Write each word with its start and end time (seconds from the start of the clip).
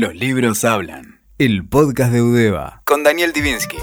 Los 0.00 0.14
libros 0.14 0.64
hablan. 0.64 1.18
El 1.38 1.66
podcast 1.66 2.12
de 2.12 2.22
Udeva. 2.22 2.82
Con 2.84 3.02
Daniel 3.02 3.32
Divinsky. 3.32 3.78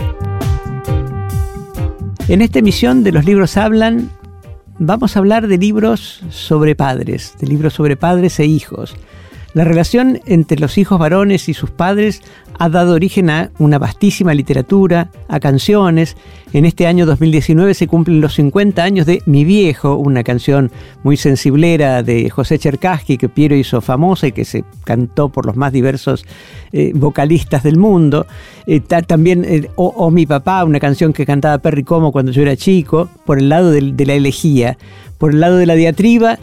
En 2.29 2.41
esta 2.41 2.59
emisión 2.59 3.03
de 3.03 3.11
Los 3.11 3.25
libros 3.25 3.57
hablan, 3.57 4.09
vamos 4.79 5.17
a 5.17 5.19
hablar 5.19 5.47
de 5.49 5.57
libros 5.57 6.23
sobre 6.29 6.73
padres, 6.73 7.35
de 7.41 7.47
libros 7.47 7.73
sobre 7.73 7.97
padres 7.97 8.39
e 8.39 8.45
hijos. 8.45 8.95
La 9.55 9.63
relación 9.63 10.19
entre 10.25 10.59
los 10.59 10.77
hijos 10.77 10.99
varones 10.99 11.47
y 11.47 11.53
sus 11.53 11.71
padres 11.71 12.21
ha 12.59 12.67
dado 12.67 12.93
origen 12.93 13.29
a 13.29 13.51
una 13.57 13.79
vastísima 13.79 14.33
literatura, 14.33 15.11
a 15.29 15.39
canciones. 15.39 16.17
En 16.51 16.65
este 16.65 16.87
año 16.87 17.05
2019 17.05 17.73
se 17.73 17.87
cumplen 17.87 18.19
los 18.19 18.33
50 18.33 18.83
años 18.83 19.05
de 19.05 19.21
Mi 19.25 19.45
Viejo, 19.45 19.95
una 19.95 20.25
canción 20.25 20.71
muy 21.03 21.15
sensiblera 21.15 22.03
de 22.03 22.29
José 22.29 22.59
Cherkassky 22.59 23.17
que 23.17 23.29
Piero 23.29 23.55
hizo 23.55 23.79
famosa 23.79 24.27
y 24.27 24.33
que 24.33 24.43
se 24.43 24.65
cantó 24.83 25.29
por 25.29 25.45
los 25.45 25.55
más 25.55 25.71
diversos 25.71 26.25
eh, 26.73 26.91
vocalistas 26.93 27.63
del 27.63 27.77
mundo. 27.77 28.27
Eh, 28.67 28.81
también 28.81 29.45
eh, 29.45 29.69
o, 29.77 30.11
Mi 30.11 30.25
Papá, 30.25 30.65
una 30.65 30.81
canción 30.81 31.13
que 31.13 31.25
cantaba 31.25 31.59
Perry 31.59 31.85
Como 31.85 32.11
cuando 32.11 32.33
yo 32.33 32.41
era 32.41 32.57
chico, 32.57 33.09
por 33.25 33.39
el 33.39 33.47
lado 33.47 33.71
de 33.71 34.05
la 34.05 34.13
elegía. 34.15 34.77
Por 35.17 35.31
el 35.31 35.39
lado 35.39 35.57
de 35.57 35.65
la 35.65 35.75
diatriba, 35.75 36.39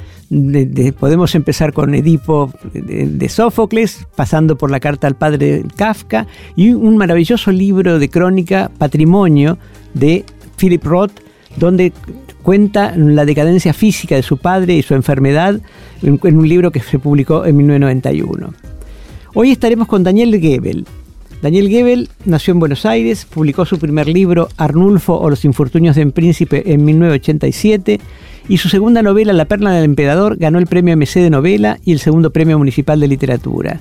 podemos 0.99 1.35
empezar 1.35 1.73
con 1.73 1.95
Edipo 1.95 2.53
de, 2.73 3.29
Sófocles, 3.29 4.07
pasando 4.17 4.57
por 4.57 4.71
la 4.71 4.81
carta 4.81 5.07
al 5.07 5.17
padre 5.17 5.65
Kafka 5.77 6.27
y 6.57 6.71
un 6.71 6.97
maravilloso 6.97 7.53
libro 7.53 7.98
de 7.98 8.09
crónica, 8.09 8.71
Patrimonio, 8.79 9.59
de 9.93 10.25
Philip 10.57 10.83
Roth, 10.85 11.21
donde 11.57 11.93
cuenta 12.43 12.97
la 12.97 13.25
decadencia 13.25 13.75
física 13.75 14.17
de 14.17 14.23
su 14.23 14.39
padre 14.39 14.75
y 14.75 14.83
su 14.83 14.95
enfermedad 14.95 15.61
en, 16.03 16.19
un 16.23 16.48
libro 16.48 16.70
que 16.70 16.81
se 16.81 16.98
publicó 16.98 17.45
en 17.45 17.57
1991. 17.57 18.55
Hoy 19.34 19.51
estaremos 19.51 19.87
con 19.87 20.03
Daniel 20.03 20.39
Gebel. 20.41 20.87
Daniel 21.42 21.69
Gebel 21.69 22.09
nació 22.24 22.52
en 22.52 22.60
Buenos 22.60 22.87
Aires, 22.87 23.25
publicó 23.25 23.64
su 23.67 23.77
primer 23.77 24.06
libro 24.06 24.48
Arnulfo 24.58 25.19
o 25.19 25.28
los 25.28 25.44
infortunios 25.44 25.97
de 25.97 26.05
un 26.05 26.12
príncipe 26.12 26.72
en 26.72 26.84
1987 26.84 27.98
y 28.48 28.58
su 28.58 28.69
segunda 28.69 29.03
novela, 29.03 29.33
La 29.33 29.47
perla 29.47 29.72
del 29.72 29.84
emperador, 29.84 30.36
ganó 30.36 30.61
el 30.61 30.69
premio 30.69 30.97
MC 30.97 31.19
de 31.19 31.30
novela 31.30 31.80
y 31.84 31.91
el 31.91 31.98
segundo 31.98 32.30
premio 32.30 32.58
municipal 32.58 33.00
de 33.00 33.08
literatura. 33.08 33.80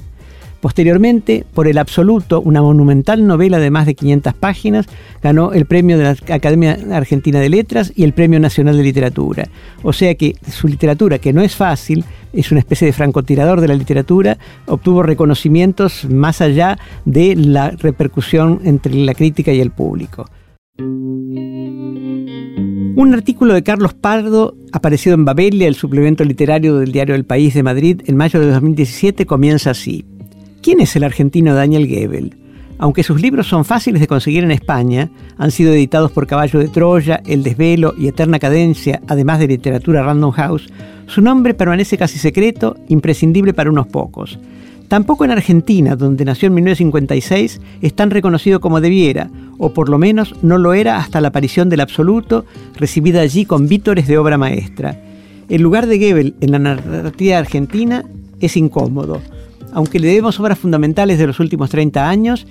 Posteriormente, 0.62 1.44
por 1.56 1.67
El 1.67 1.80
Absoluto, 1.80 2.40
una 2.40 2.62
monumental 2.62 3.26
novela 3.26 3.58
de 3.58 3.72
más 3.72 3.88
de 3.88 3.95
500 3.95 4.36
páginas, 4.36 4.86
ganó 5.23 5.54
el 5.54 5.66
premio 5.66 5.98
de 5.98 6.04
la 6.04 6.12
Academia 6.12 6.78
Argentina 6.92 7.40
de 7.40 7.50
Letras 7.50 7.92
y 7.95 8.04
el 8.04 8.14
Premio 8.14 8.40
Nacional 8.40 8.78
de 8.78 8.84
Literatura. 8.84 9.50
O 9.82 9.92
sea 9.92 10.14
que 10.14 10.36
su 10.48 10.67
literatura, 10.67 11.17
que 11.17 11.34
no 11.34 11.42
es 11.42 11.56
fácil, 11.56 12.06
es 12.32 12.52
una 12.52 12.59
especie 12.59 12.86
de 12.86 12.94
francotirador 12.94 13.59
de 13.59 13.70
la 13.70 13.76
literatura, 13.76 14.38
obtuvo 14.67 15.02
reconocimientos 15.02 16.06
más 16.06 16.42
allá 16.42 16.78
de 17.06 17.36
la 17.36 17.72
repercusión 17.72 18.62
entre 18.64 18.94
la 18.94 19.16
crítica 19.16 19.52
y 19.52 19.62
el 19.62 19.72
público. 19.72 20.30
Un 22.94 23.14
artículo 23.14 23.54
de 23.54 23.64
Carlos 23.64 23.94
Pardo, 23.94 24.56
aparecido 24.72 25.16
en 25.16 25.26
Babelia, 25.26 25.67
el 25.67 25.76
suplemento 25.76 26.23
literario 26.23 26.78
del 26.78 26.92
diario 26.92 27.16
El 27.16 27.26
País 27.26 27.54
de 27.54 27.64
Madrid, 27.64 28.02
en 28.06 28.16
mayo 28.16 28.39
de 28.39 28.52
2017, 28.52 29.26
comienza 29.26 29.72
así. 29.72 30.06
¿Quién 30.62 30.80
es 30.80 30.95
el 30.95 31.04
argentino 31.04 31.56
Daniel 31.56 31.88
Gebel? 31.88 32.36
Aunque 32.78 33.02
sus 33.02 33.20
libros 33.20 33.48
son 33.48 33.66
fáciles 33.66 34.00
de 34.00 34.08
conseguir 34.08 34.44
en 34.44 34.52
España, 34.52 35.09
han 35.40 35.50
sido 35.50 35.73
editados 35.73 36.12
por 36.12 36.28
Caballo 36.28 36.59
de 36.59 36.67
Troya, 36.67 37.22
El 37.26 37.42
Desvelo 37.42 37.95
y 37.98 38.08
Eterna 38.08 38.38
Cadencia, 38.38 39.02
además 39.08 39.39
de 39.39 39.48
literatura 39.48 40.04
Random 40.04 40.32
House, 40.32 40.70
su 41.08 41.22
nombre 41.22 41.56
permanece 41.56 41.98
casi 41.98 42.20
secreto, 42.20 42.78
imprescindible 42.89 43.56
para 43.56 43.72
unos 43.72 43.88
pocos. 43.88 44.38
Tampoco 44.88 45.26
en 45.26 45.32
Argentina, 45.32 45.95
donde 45.95 46.26
nació 46.26 46.48
en 46.48 46.54
1956, 46.54 47.59
es 47.82 47.94
tan 47.95 48.12
reconocido 48.12 48.59
como 48.59 48.82
debiera, 48.82 49.32
o 49.58 49.73
por 49.73 49.89
lo 49.89 49.98
menos 49.98 50.36
no 50.44 50.59
lo 50.59 50.73
era 50.73 50.98
hasta 50.98 51.22
la 51.22 51.30
aparición 51.30 51.70
del 51.70 51.82
Absoluto, 51.82 52.45
recibida 52.76 53.21
allí 53.21 53.45
con 53.45 53.67
vítores 53.67 54.05
de 54.08 54.20
obra 54.20 54.38
maestra. 54.38 55.00
El 55.50 55.64
lugar 55.64 55.88
de 55.88 55.98
Goebel 55.98 56.36
en 56.39 56.52
la 56.52 56.60
narrativa 56.60 57.39
argentina 57.39 58.05
es 58.39 58.58
incómodo. 58.58 59.21
Aunque 59.73 59.99
le 59.99 60.08
debemos 60.08 60.39
obras 60.39 60.59
fundamentales 60.59 61.17
de 61.17 61.27
los 61.27 61.39
últimos 61.39 61.70
30 61.70 62.09
años, 62.09 62.48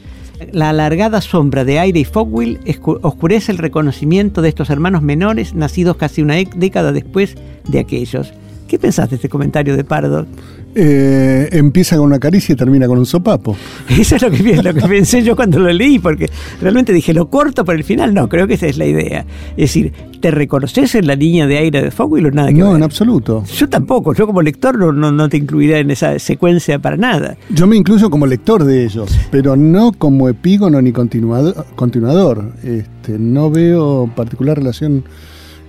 la 0.53 0.71
alargada 0.71 1.21
sombra 1.21 1.65
de 1.65 1.79
Aire 1.79 2.01
y 2.01 2.05
Fogwill 2.05 2.61
oscurece 3.03 3.53
el 3.53 3.59
reconocimiento 3.59 4.43
de 4.43 4.49
estos 4.49 4.71
hermanos 4.71 5.03
menores 5.03 5.55
nacidos 5.55 5.97
casi 5.97 6.23
una 6.23 6.37
década 6.37 6.93
después 6.93 7.37
de 7.69 7.79
aquellos. 7.79 8.33
¿Qué 8.71 8.79
pensás 8.79 9.11
de 9.11 9.17
este 9.17 9.29
comentario 9.29 9.77
de 9.77 9.83
Pardo? 9.83 10.29
Eh, 10.77 11.49
empieza 11.51 11.97
con 11.97 12.07
una 12.07 12.21
caricia 12.21 12.53
y 12.53 12.57
termina 12.57 12.87
con 12.87 12.99
un 12.99 13.05
sopapo. 13.05 13.57
Eso 13.89 14.15
es 14.15 14.23
lo 14.23 14.31
que, 14.31 14.63
lo 14.63 14.73
que 14.73 14.81
pensé 14.89 15.25
yo 15.25 15.35
cuando 15.35 15.59
lo 15.59 15.73
leí, 15.73 15.99
porque 15.99 16.31
realmente 16.61 16.93
dije, 16.93 17.13
lo 17.13 17.29
corto 17.29 17.65
por 17.65 17.75
el 17.75 17.83
final, 17.83 18.15
no, 18.15 18.29
creo 18.29 18.47
que 18.47 18.55
esa 18.55 18.69
es 18.69 18.79
la 18.79 18.87
idea. 18.87 19.27
Es 19.57 19.75
decir, 19.75 19.93
¿te 20.21 20.31
reconoces 20.31 20.95
en 20.95 21.09
la 21.09 21.17
línea 21.17 21.49
de 21.49 21.59
aire 21.59 21.83
de 21.83 21.91
Fogwill 21.91 22.27
o 22.27 22.31
nada 22.31 22.47
que 22.53 22.55
No, 22.55 22.77
en 22.77 22.85
absoluto. 22.85 23.43
Yo 23.57 23.69
tampoco, 23.69 24.15
yo 24.15 24.25
como 24.25 24.41
lector 24.41 24.79
no, 24.79 24.93
no, 24.93 25.29
te 25.29 25.37
incluiré 25.37 25.81
en 25.81 25.91
esa 25.91 26.17
secuencia 26.21 26.79
para 26.79 26.97
nada. 26.97 27.37
Yo 27.49 27.67
me 27.67 27.75
incluyo 27.75 28.09
como 28.09 28.25
lector 28.25 28.63
de 28.63 28.85
ellos, 28.85 29.11
pero 29.33 29.57
no 29.57 29.91
como 29.91 30.29
epígono 30.29 30.81
ni 30.81 30.93
continuador. 30.93 31.67
continuador. 31.75 32.53
Este, 32.63 33.19
no 33.19 33.51
veo 33.51 34.09
particular 34.15 34.59
relación 34.59 35.03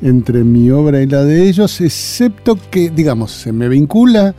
entre 0.02 0.44
mi 0.44 0.70
obra 0.72 1.02
y 1.02 1.08
la 1.08 1.24
de 1.24 1.48
ellos, 1.48 1.82
excepto 1.82 2.58
que, 2.70 2.90
digamos, 2.90 3.32
se 3.32 3.52
me 3.52 3.70
vincula. 3.70 4.36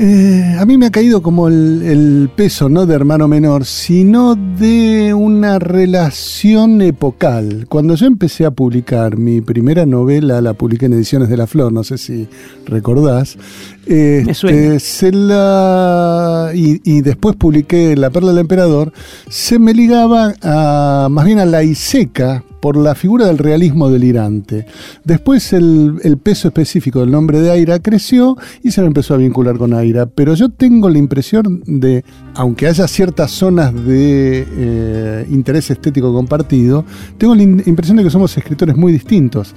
Eh, 0.00 0.54
a 0.56 0.64
mí 0.64 0.78
me 0.78 0.86
ha 0.86 0.90
caído 0.92 1.22
como 1.22 1.48
el, 1.48 2.30
peso, 2.36 2.68
no 2.68 2.86
de 2.86 2.94
hermano 2.94 3.26
menor, 3.26 3.64
sino 3.64 4.36
de 4.36 5.12
una 5.12 5.58
relación 5.58 6.80
epocal. 6.82 7.66
Cuando 7.68 7.96
yo 7.96 8.06
empecé 8.06 8.44
a 8.44 8.52
publicar 8.52 9.16
mi 9.16 9.40
primera 9.40 9.86
novela, 9.86 10.40
la 10.40 10.54
publiqué 10.54 10.86
en 10.86 10.92
Ediciones 10.92 11.28
de 11.28 11.36
la 11.36 11.48
Flor, 11.48 11.72
no 11.72 11.82
sé 11.82 11.98
si 11.98 12.28
recordás. 12.66 13.38
Este, 13.86 14.78
se 14.78 15.10
la, 15.10 16.52
y, 16.54 16.80
y, 16.84 17.00
después 17.00 17.34
publiqué 17.34 17.96
La 17.96 18.10
Perla 18.10 18.30
del 18.30 18.38
Emperador, 18.38 18.92
se 19.28 19.58
me 19.58 19.74
ligaba 19.74 20.32
a, 20.42 21.08
más 21.10 21.24
bien 21.24 21.40
a 21.40 21.44
la 21.44 21.64
Iseca, 21.64 22.44
por 22.60 22.76
la 22.76 22.94
figura 22.94 23.26
del 23.26 23.38
realismo 23.38 23.90
delirante. 23.90 24.66
Después 25.04 25.52
el, 25.52 26.18
peso 26.22 26.48
específico 26.48 27.00
del 27.00 27.10
nombre 27.10 27.40
de 27.40 27.50
Aira 27.50 27.78
creció 27.78 28.36
y 28.62 28.70
se 28.70 28.80
me 28.80 28.88
empezó 28.88 29.14
a 29.14 29.18
vincular 29.18 29.56
con 29.56 29.74
Aira. 29.74 30.06
Pero 30.06 30.34
yo 30.34 30.48
tengo 30.48 30.88
la 30.90 30.98
impresión 30.98 31.62
de, 31.66 32.04
aunque 32.34 32.66
haya 32.66 32.88
ciertas 32.88 33.30
zonas 33.30 33.74
de 33.74 34.46
eh, 34.50 35.26
interés 35.30 35.70
estético 35.70 36.12
compartido, 36.12 36.84
tengo 37.16 37.34
la 37.34 37.42
impresión 37.42 37.96
de 37.96 38.04
que 38.04 38.10
somos 38.10 38.36
escritores 38.36 38.76
muy 38.76 38.92
distintos 38.92 39.54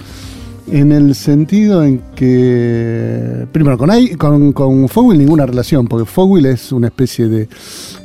en 0.68 0.92
el 0.92 1.16
sentido 1.16 1.84
en 1.84 2.00
que, 2.16 3.46
primero, 3.52 3.78
con, 3.78 4.88
Fogwill 4.88 5.18
ninguna 5.18 5.46
relación, 5.46 5.88
porque 5.88 6.06
Fogwill 6.06 6.46
es 6.46 6.72
una 6.72 6.88
especie 6.88 7.28
de, 7.28 7.48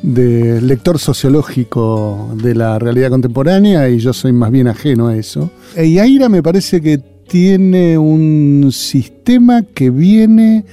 de, 0.03 0.61
lector 0.61 0.99
sociológico 0.99 2.31
de 2.43 2.55
la 2.55 2.79
realidad 2.79 3.11
contemporánea 3.11 3.89
y 3.89 3.99
yo 3.99 4.13
soy 4.13 4.33
más 4.33 4.51
bien 4.51 4.69
ajeno 4.69 5.09
a 5.09 5.17
eso. 5.17 5.51
Y 5.77 5.99
Aira 5.99 6.29
me 6.29 6.43
parece 6.43 6.81
que 6.81 6.99
tiene 7.29 7.99
un 7.99 8.71
sistema 8.73 9.63
que 9.63 9.91
viene 9.91 10.65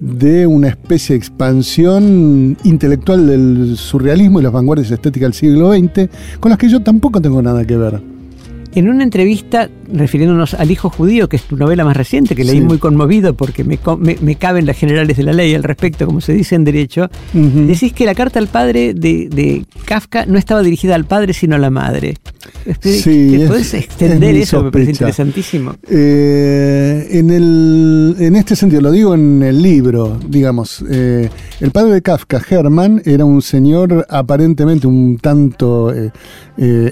de 0.00 0.46
una 0.46 0.68
especie 0.68 1.12
de 1.14 1.18
expansión 1.18 2.56
intelectual 2.64 3.26
del 3.26 3.76
surrealismo 3.76 4.40
y 4.40 4.42
las 4.42 4.52
vanguardias 4.52 4.90
estéticas 4.90 5.26
del 5.26 5.34
siglo 5.34 5.72
XX, 5.72 6.08
con 6.40 6.50
las 6.50 6.58
que 6.58 6.68
yo 6.68 6.80
tampoco 6.80 7.20
tengo 7.20 7.42
nada 7.42 7.66
que 7.66 7.76
ver. 7.76 8.00
En 8.74 8.88
una 8.88 9.04
entrevista, 9.04 9.68
refiriéndonos 9.92 10.54
al 10.54 10.70
Hijo 10.70 10.90
Judío, 10.90 11.28
que 11.28 11.36
es 11.36 11.42
tu 11.42 11.56
novela 11.56 11.84
más 11.84 11.96
reciente, 11.96 12.34
que 12.34 12.44
leí 12.44 12.60
muy 12.60 12.78
conmovido 12.78 13.34
porque 13.34 13.64
me, 13.64 13.78
me, 13.98 14.34
caben 14.36 14.66
las 14.66 14.76
generales 14.76 15.16
de 15.16 15.22
la 15.22 15.32
ley 15.32 15.54
al 15.54 15.62
respecto, 15.62 16.06
como 16.06 16.20
se 16.20 16.32
dice 16.32 16.54
en 16.54 16.64
derecho, 16.64 17.08
decís 17.32 17.92
que 17.92 18.06
la 18.06 18.14
carta 18.14 18.38
al 18.38 18.48
padre 18.48 18.94
de, 18.94 19.64
Kafka 19.84 20.26
no 20.26 20.38
estaba 20.38 20.62
dirigida 20.62 20.94
al 20.94 21.04
padre, 21.04 21.32
sino 21.32 21.56
a 21.56 21.58
la 21.58 21.70
madre. 21.70 22.16
Sí, 22.82 23.44
¿Puedes 23.46 23.74
extender 23.74 24.36
eso? 24.36 24.62
Me 24.62 24.70
parece 24.70 24.92
interesantísimo. 24.92 25.74
Eh, 25.88 27.08
en, 27.10 27.30
el, 27.30 28.16
en 28.18 28.36
este 28.36 28.56
sentido, 28.56 28.82
lo 28.82 28.92
digo 28.92 29.14
en 29.14 29.42
el 29.42 29.62
libro, 29.62 30.18
digamos, 30.28 30.84
eh, 30.90 31.28
el 31.60 31.70
padre 31.70 31.94
de 31.94 32.02
Kafka, 32.02 32.42
Hermann, 32.48 33.02
era 33.04 33.24
un 33.24 33.42
señor 33.42 34.06
aparentemente 34.08 34.86
un 34.86 35.18
tanto 35.18 35.92
eh, 35.92 36.10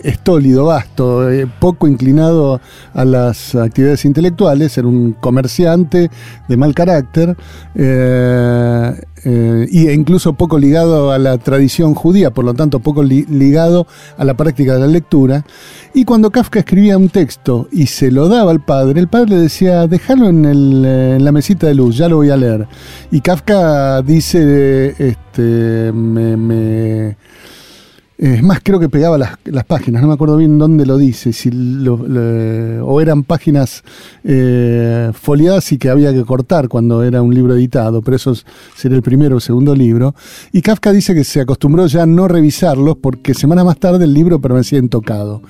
estólido, 0.04 0.66
vasto, 0.66 1.28
poco 1.58 1.86
inclinado 1.86 2.60
a 2.94 3.04
las 3.04 3.54
actividades 3.54 4.04
intelectuales, 4.04 4.76
era 4.78 4.86
un 4.86 5.12
comerciante 5.12 6.10
de 6.48 6.56
mal 6.56 6.74
carácter 6.74 7.36
eh, 7.74 9.00
eh, 9.24 9.66
e 9.70 9.92
incluso 9.92 10.32
poco 10.32 10.58
ligado 10.58 11.12
a 11.12 11.18
la 11.18 11.38
tradición 11.38 11.94
judía, 11.94 12.30
por 12.30 12.44
lo 12.44 12.54
tanto 12.54 12.80
poco 12.80 13.02
ligado 13.02 13.86
a 14.16 14.24
la 14.24 14.34
práctica 14.34 14.74
de 14.74 14.80
la 14.80 14.86
lectura. 14.86 15.44
Y 15.94 16.04
cuando 16.04 16.30
Kafka 16.30 16.60
escribía 16.60 16.96
un 16.98 17.08
texto 17.08 17.68
y 17.72 17.86
se 17.86 18.10
lo 18.10 18.28
daba 18.28 18.50
al 18.50 18.64
padre, 18.64 19.00
el 19.00 19.08
padre 19.08 19.30
le 19.30 19.36
decía, 19.42 19.86
déjalo 19.86 20.28
en, 20.28 20.44
en 20.44 21.24
la 21.24 21.32
mesita 21.32 21.66
de 21.66 21.74
luz, 21.74 21.96
ya 21.96 22.08
lo 22.08 22.16
voy 22.16 22.30
a 22.30 22.36
leer. 22.36 22.68
Y 23.10 23.20
Kafka 23.20 24.02
dice, 24.02 24.94
este, 24.98 25.92
me 25.92 27.16
es 28.18 28.42
más, 28.42 28.58
creo 28.64 28.80
que 28.80 28.88
pegaba 28.88 29.16
las, 29.16 29.64
páginas, 29.64 30.02
no 30.02 30.08
me 30.08 30.14
acuerdo 30.14 30.36
bien 30.36 30.58
dónde 30.58 30.84
lo 30.84 30.98
dice, 30.98 31.32
si 31.32 31.50
o 31.88 33.00
eran 33.00 33.22
páginas 33.22 33.84
eh, 34.24 35.12
foliadas 35.14 35.70
y 35.70 35.78
que 35.78 35.88
había 35.88 36.12
que 36.12 36.24
cortar 36.24 36.68
cuando 36.68 37.04
era 37.04 37.22
un 37.22 37.32
libro 37.32 37.54
editado, 37.54 38.02
pero 38.02 38.16
eso 38.16 38.34
sería 38.74 38.96
el 38.96 39.04
primero 39.04 39.36
o 39.36 39.40
segundo 39.40 39.72
libro. 39.72 40.16
Y 40.52 40.62
Kafka 40.62 40.92
dice 40.92 41.14
que 41.14 41.22
se 41.22 41.40
acostumbró 41.40 41.86
ya 41.86 42.02
a 42.02 42.06
no 42.06 42.26
revisarlos 42.26 42.96
porque 42.96 43.34
semanas 43.34 43.64
más 43.64 43.78
tarde 43.78 44.04
el 44.04 44.12
libro 44.12 44.40
permanecía 44.40 44.80
intocado. 44.80 45.40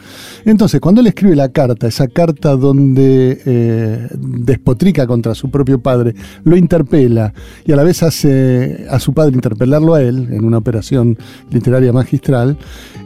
Entonces, 0.44 0.78
cuando 0.78 1.00
él 1.00 1.06
escribe 1.06 1.36
la 1.36 1.48
carta, 1.48 1.86
esa 1.86 2.06
carta 2.06 2.54
donde 2.54 3.40
eh, 3.46 4.08
despotrica 4.12 5.06
contra 5.06 5.34
su 5.34 5.50
propio 5.50 5.80
padre, 5.80 6.14
lo 6.44 6.54
interpela 6.54 7.32
y 7.64 7.72
a 7.72 7.76
la 7.76 7.82
vez 7.82 8.02
hace 8.02 8.86
a 8.90 8.98
su 8.98 9.14
padre 9.14 9.34
interpelarlo 9.34 9.94
a 9.94 10.02
él 10.02 10.28
en 10.30 10.44
una 10.44 10.58
operación 10.58 11.16
literaria 11.50 11.94
magistral, 11.94 12.57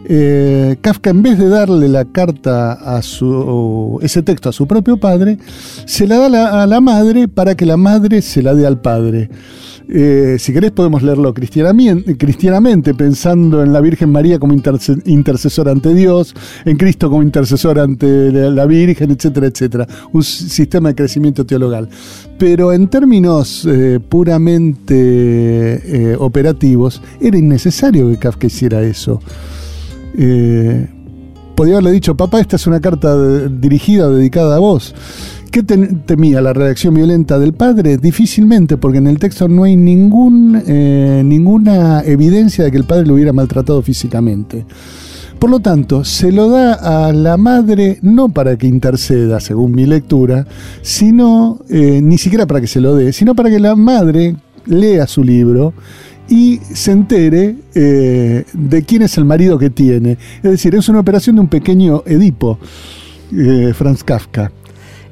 eh, 0.04 0.76
Kafka 0.80 1.10
en 1.10 1.22
vez 1.22 1.38
de 1.38 1.48
darle 1.48 1.88
la 1.88 2.04
carta 2.04 2.72
a 2.72 3.02
su 3.02 3.98
ese 4.02 4.22
texto 4.22 4.48
a 4.48 4.52
su 4.52 4.66
propio 4.66 4.96
padre, 4.96 5.38
se 5.86 6.06
la 6.06 6.18
da 6.18 6.62
a 6.62 6.66
la 6.66 6.80
madre 6.80 7.28
para 7.28 7.54
que 7.54 7.66
la 7.66 7.76
madre 7.76 8.22
se 8.22 8.42
la 8.42 8.54
dé 8.54 8.66
al 8.66 8.80
padre. 8.80 9.30
Eh, 9.94 10.36
si 10.38 10.54
querés 10.54 10.70
podemos 10.70 11.02
leerlo 11.02 11.34
cristianamente, 11.34 12.94
pensando 12.94 13.62
en 13.62 13.74
la 13.74 13.80
Virgen 13.82 14.10
María 14.10 14.38
como 14.38 14.54
intercesora 14.54 15.70
ante 15.70 15.92
Dios, 15.92 16.34
en 16.64 16.78
Cristo 16.78 17.10
como 17.10 17.22
intercesor 17.22 17.78
ante 17.78 18.32
la 18.32 18.64
Virgen, 18.64 19.10
etcétera, 19.10 19.48
etcétera. 19.48 19.86
Un 20.12 20.22
sistema 20.22 20.88
de 20.88 20.94
crecimiento 20.94 21.44
teologal. 21.44 21.90
Pero 22.38 22.72
en 22.72 22.88
términos 22.88 23.68
eh, 23.68 24.00
puramente 24.00 24.96
operativos, 26.18 27.02
era 27.20 27.36
innecesario 27.36 28.08
que 28.08 28.16
Kafka 28.16 28.46
hiciera 28.46 28.80
eso. 28.82 29.20
Podía 31.54 31.74
haberle 31.74 31.92
dicho, 31.92 32.16
papá, 32.16 32.40
esta 32.40 32.56
es 32.56 32.66
una 32.66 32.80
carta 32.80 33.48
dirigida, 33.48 34.08
dedicada 34.08 34.56
a 34.56 34.58
vos. 34.58 34.94
¿Qué 35.50 35.62
temía 35.62 36.40
la 36.40 36.54
reacción 36.54 36.94
violenta 36.94 37.38
del 37.38 37.52
padre? 37.52 37.98
Difícilmente, 37.98 38.78
porque 38.78 38.98
en 38.98 39.06
el 39.06 39.18
texto 39.18 39.48
no 39.48 39.64
hay 39.64 39.76
ningún, 39.76 40.62
eh, 40.66 41.22
ninguna 41.22 42.00
evidencia 42.06 42.64
de 42.64 42.70
que 42.70 42.78
el 42.78 42.84
padre 42.84 43.06
lo 43.06 43.14
hubiera 43.14 43.34
maltratado 43.34 43.82
físicamente. 43.82 44.64
Por 45.38 45.50
lo 45.50 45.60
tanto, 45.60 46.04
se 46.04 46.32
lo 46.32 46.48
da 46.48 47.08
a 47.08 47.12
la 47.12 47.36
madre 47.36 47.98
no 48.00 48.30
para 48.30 48.56
que 48.56 48.66
interceda, 48.66 49.40
según 49.40 49.72
mi 49.72 49.84
lectura, 49.84 50.46
sino, 50.80 51.60
eh, 51.68 52.00
ni 52.00 52.16
siquiera 52.16 52.46
para 52.46 52.62
que 52.62 52.66
se 52.66 52.80
lo 52.80 52.94
dé, 52.94 53.12
sino 53.12 53.34
para 53.34 53.50
que 53.50 53.60
la 53.60 53.76
madre 53.76 54.36
lea 54.64 55.06
su 55.06 55.22
libro 55.22 55.74
y 56.28 56.58
se 56.58 56.92
entere 56.92 57.56
eh, 57.74 58.44
de 58.52 58.82
quién 58.84 59.02
es 59.02 59.18
el 59.18 59.24
marido 59.24 59.58
que 59.58 59.70
tiene. 59.70 60.18
Es 60.42 60.50
decir, 60.50 60.74
es 60.74 60.88
una 60.88 61.00
operación 61.00 61.36
de 61.36 61.42
un 61.42 61.48
pequeño 61.48 62.02
Edipo, 62.06 62.58
eh, 63.32 63.72
Franz 63.74 64.04
Kafka. 64.04 64.52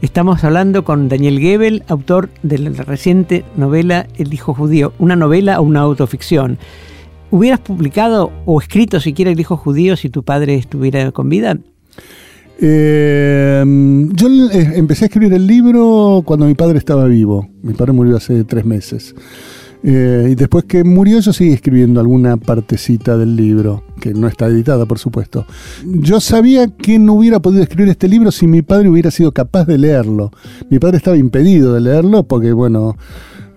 Estamos 0.02 0.42
hablando 0.44 0.82
con 0.82 1.10
Daniel 1.10 1.38
Gebel, 1.38 1.82
autor 1.86 2.30
de 2.42 2.58
la 2.58 2.70
reciente 2.84 3.44
novela 3.56 4.06
El 4.16 4.32
hijo 4.32 4.54
judío, 4.54 4.94
una 4.98 5.14
novela 5.14 5.60
o 5.60 5.62
una 5.62 5.80
autoficción. 5.80 6.58
¿Hubieras 7.30 7.60
publicado 7.60 8.32
o 8.46 8.60
escrito 8.60 8.98
siquiera 8.98 9.30
El 9.30 9.38
hijo 9.38 9.56
judío 9.56 9.96
si 9.96 10.08
tu 10.08 10.22
padre 10.22 10.54
estuviera 10.54 11.12
con 11.12 11.28
vida? 11.28 11.58
Eh, 12.62 13.62
yo 14.12 14.28
empecé 14.74 15.04
a 15.04 15.08
escribir 15.08 15.32
el 15.32 15.46
libro 15.46 16.22
cuando 16.24 16.46
mi 16.46 16.54
padre 16.54 16.78
estaba 16.78 17.04
vivo. 17.04 17.48
Mi 17.62 17.74
padre 17.74 17.92
murió 17.92 18.16
hace 18.16 18.44
tres 18.44 18.64
meses. 18.64 19.14
Eh, 19.82 20.28
y 20.32 20.34
después 20.34 20.64
que 20.64 20.84
murió 20.84 21.20
yo 21.20 21.32
seguí 21.32 21.52
escribiendo 21.52 22.00
alguna 22.00 22.36
partecita 22.36 23.16
del 23.16 23.34
libro, 23.34 23.82
que 24.00 24.12
no 24.12 24.28
está 24.28 24.46
editada 24.46 24.84
por 24.84 24.98
supuesto. 24.98 25.46
Yo 25.84 26.20
sabía 26.20 26.68
que 26.68 26.98
no 26.98 27.14
hubiera 27.14 27.40
podido 27.40 27.62
escribir 27.62 27.88
este 27.88 28.08
libro 28.08 28.30
si 28.30 28.46
mi 28.46 28.62
padre 28.62 28.88
hubiera 28.88 29.10
sido 29.10 29.32
capaz 29.32 29.64
de 29.64 29.78
leerlo. 29.78 30.32
Mi 30.68 30.78
padre 30.78 30.98
estaba 30.98 31.16
impedido 31.16 31.72
de 31.72 31.80
leerlo 31.80 32.24
porque, 32.24 32.52
bueno, 32.52 32.96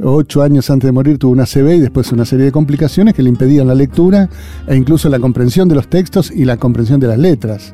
ocho 0.01 0.41
años 0.41 0.69
antes 0.69 0.87
de 0.87 0.91
morir 0.93 1.17
tuvo 1.17 1.33
una 1.33 1.45
CB 1.45 1.75
y 1.75 1.79
después 1.81 2.11
una 2.11 2.25
serie 2.25 2.45
de 2.45 2.51
complicaciones 2.51 3.13
que 3.13 3.23
le 3.23 3.29
impedían 3.29 3.67
la 3.67 3.75
lectura 3.75 4.29
e 4.67 4.75
incluso 4.75 5.09
la 5.09 5.19
comprensión 5.19 5.67
de 5.67 5.75
los 5.75 5.89
textos 5.89 6.31
y 6.31 6.45
la 6.45 6.55
comprensión 6.55 7.01
de 7.01 7.07
las 7.07 7.17
letras, 7.17 7.73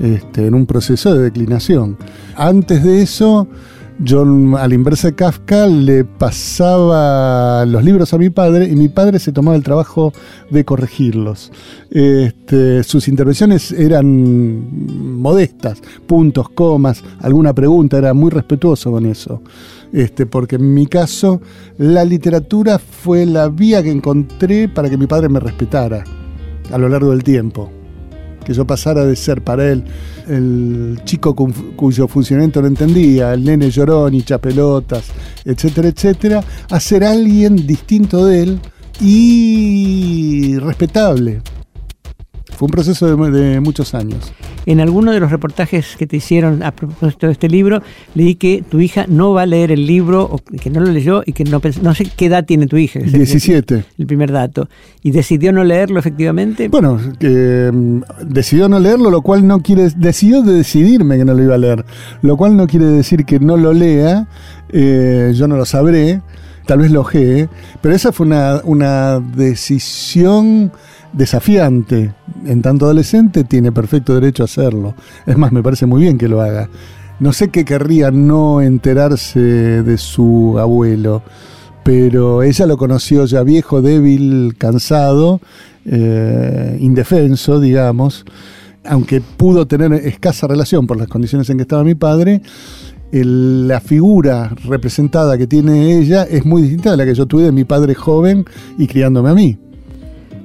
este, 0.00 0.46
en 0.46 0.54
un 0.54 0.66
proceso 0.66 1.14
de 1.14 1.24
declinación. 1.24 1.96
Antes 2.36 2.84
de 2.84 3.02
eso 3.02 3.48
yo 4.04 4.22
al 4.58 4.72
inversa 4.72 5.08
de 5.08 5.14
Kafka 5.14 5.66
le 5.66 6.04
pasaba 6.04 7.64
los 7.66 7.84
libros 7.84 8.12
a 8.12 8.18
mi 8.18 8.30
padre 8.30 8.66
y 8.66 8.74
mi 8.74 8.88
padre 8.88 9.18
se 9.18 9.32
tomaba 9.32 9.56
el 9.56 9.62
trabajo 9.62 10.12
de 10.50 10.64
corregirlos. 10.64 11.52
Este, 11.90 12.82
sus 12.82 13.06
intervenciones 13.06 13.70
eran 13.70 15.20
modestas, 15.20 15.80
puntos, 16.06 16.48
comas, 16.50 17.02
alguna 17.20 17.52
pregunta, 17.52 17.98
era 17.98 18.12
muy 18.12 18.30
respetuoso 18.30 18.90
con 18.90 19.06
eso. 19.06 19.40
Este, 19.92 20.26
porque 20.26 20.56
en 20.56 20.74
mi 20.74 20.86
caso 20.86 21.40
la 21.78 22.04
literatura 22.04 22.78
fue 22.78 23.24
la 23.26 23.48
vía 23.48 23.82
que 23.82 23.90
encontré 23.90 24.68
para 24.68 24.90
que 24.90 24.96
mi 24.96 25.06
padre 25.06 25.28
me 25.28 25.38
respetara 25.38 26.02
a 26.72 26.78
lo 26.78 26.88
largo 26.88 27.10
del 27.10 27.22
tiempo 27.22 27.70
que 28.42 28.54
yo 28.54 28.66
pasara 28.66 29.04
de 29.04 29.16
ser 29.16 29.42
para 29.42 29.70
él 29.70 29.84
el 30.28 31.00
chico 31.04 31.34
cuyo 31.76 32.08
funcionamiento 32.08 32.60
no 32.60 32.68
entendía, 32.68 33.34
el 33.34 33.44
nene 33.44 33.70
llorón 33.70 34.14
y 34.14 34.22
chapelotas, 34.22 35.04
etcétera, 35.44 35.88
etcétera, 35.88 36.44
a 36.70 36.80
ser 36.80 37.04
alguien 37.04 37.66
distinto 37.66 38.26
de 38.26 38.42
él 38.42 38.60
y 39.00 40.56
respetable. 40.58 41.42
Fue 42.56 42.66
un 42.66 42.72
proceso 42.72 43.16
de, 43.16 43.60
muchos 43.60 43.94
años. 43.94 44.32
En 44.66 44.80
alguno 44.80 45.12
de 45.12 45.20
los 45.20 45.30
reportajes 45.30 45.96
que 45.96 46.06
te 46.06 46.16
hicieron 46.16 46.62
a 46.62 46.70
propósito 46.70 47.26
de 47.26 47.32
este 47.32 47.48
libro, 47.48 47.82
leí 48.14 48.36
que 48.36 48.62
tu 48.68 48.80
hija 48.80 49.06
no 49.08 49.32
va 49.32 49.42
a 49.42 49.46
leer 49.46 49.72
el 49.72 49.86
libro, 49.86 50.22
o 50.30 50.38
que 50.38 50.70
no 50.70 50.80
lo 50.80 50.90
leyó 50.90 51.22
y 51.26 51.32
que 51.32 51.44
no 51.44 51.60
no 51.82 51.94
sé 51.94 52.06
qué 52.16 52.26
edad 52.26 52.44
tiene 52.44 52.66
tu 52.66 52.76
hija. 52.76 53.00
17. 53.00 53.84
El, 53.98 54.06
primer 54.06 54.30
dato. 54.30 54.68
¿Y 55.02 55.10
decidió 55.10 55.52
no 55.52 55.64
leerlo 55.64 55.98
efectivamente? 55.98 56.68
Bueno, 56.68 56.94
mm, 56.94 58.02
decidió 58.26 58.68
no 58.68 58.78
leerlo, 58.78 59.10
lo 59.10 59.22
cual 59.22 59.46
no 59.46 59.60
quiere. 59.60 59.90
Decidió 59.96 60.42
de 60.42 60.54
decidirme 60.54 61.18
que 61.18 61.24
no 61.24 61.34
lo 61.34 61.42
iba 61.42 61.54
a 61.54 61.58
leer, 61.58 61.84
lo 62.22 62.36
cual 62.36 62.56
no 62.56 62.66
quiere 62.66 62.86
decir 62.86 63.24
que 63.24 63.40
no 63.40 63.56
lo 63.56 63.72
lea, 63.72 64.28
eh, 64.70 65.32
yo 65.34 65.48
no 65.48 65.56
lo 65.56 65.64
sabré, 65.64 66.20
tal 66.66 66.78
vez 66.78 66.90
lo 66.90 67.00
ojee, 67.00 67.48
pero 67.80 67.94
esa 67.94 68.12
fue 68.12 68.26
una, 68.26 68.60
una 68.64 69.20
decisión 69.20 70.72
desafiante 71.12 72.12
en 72.46 72.62
tanto 72.62 72.86
adolescente, 72.86 73.44
tiene 73.44 73.72
perfecto 73.72 74.14
derecho 74.14 74.42
a 74.42 74.46
hacerlo. 74.46 74.94
Es 75.26 75.36
más, 75.36 75.52
me 75.52 75.62
parece 75.62 75.86
muy 75.86 76.02
bien 76.02 76.18
que 76.18 76.28
lo 76.28 76.40
haga. 76.40 76.68
No 77.20 77.32
sé 77.32 77.50
qué 77.50 77.64
querría 77.64 78.10
no 78.10 78.60
enterarse 78.60 79.40
de 79.40 79.98
su 79.98 80.56
abuelo, 80.58 81.22
pero 81.84 82.42
ella 82.42 82.66
lo 82.66 82.76
conoció 82.76 83.26
ya 83.26 83.42
viejo, 83.42 83.82
débil, 83.82 84.56
cansado, 84.58 85.40
eh, 85.84 86.76
indefenso, 86.80 87.60
digamos, 87.60 88.24
aunque 88.84 89.20
pudo 89.20 89.66
tener 89.66 89.92
escasa 89.92 90.46
relación 90.46 90.86
por 90.86 90.96
las 90.96 91.08
condiciones 91.08 91.48
en 91.50 91.58
que 91.58 91.62
estaba 91.62 91.84
mi 91.84 91.94
padre. 91.94 92.42
la 93.12 93.80
figura 93.80 94.54
representada 94.64 95.36
que 95.36 95.46
tiene 95.46 95.98
ella 95.98 96.22
es 96.22 96.46
muy 96.46 96.62
distinta 96.62 96.94
a 96.94 96.96
la 96.96 97.04
que 97.04 97.14
yo 97.14 97.26
tuve 97.26 97.42
de 97.42 97.52
mi 97.52 97.64
padre 97.64 97.94
joven 97.94 98.46
y 98.78 98.86
criándome 98.86 99.28
a 99.28 99.34
mí. 99.34 99.58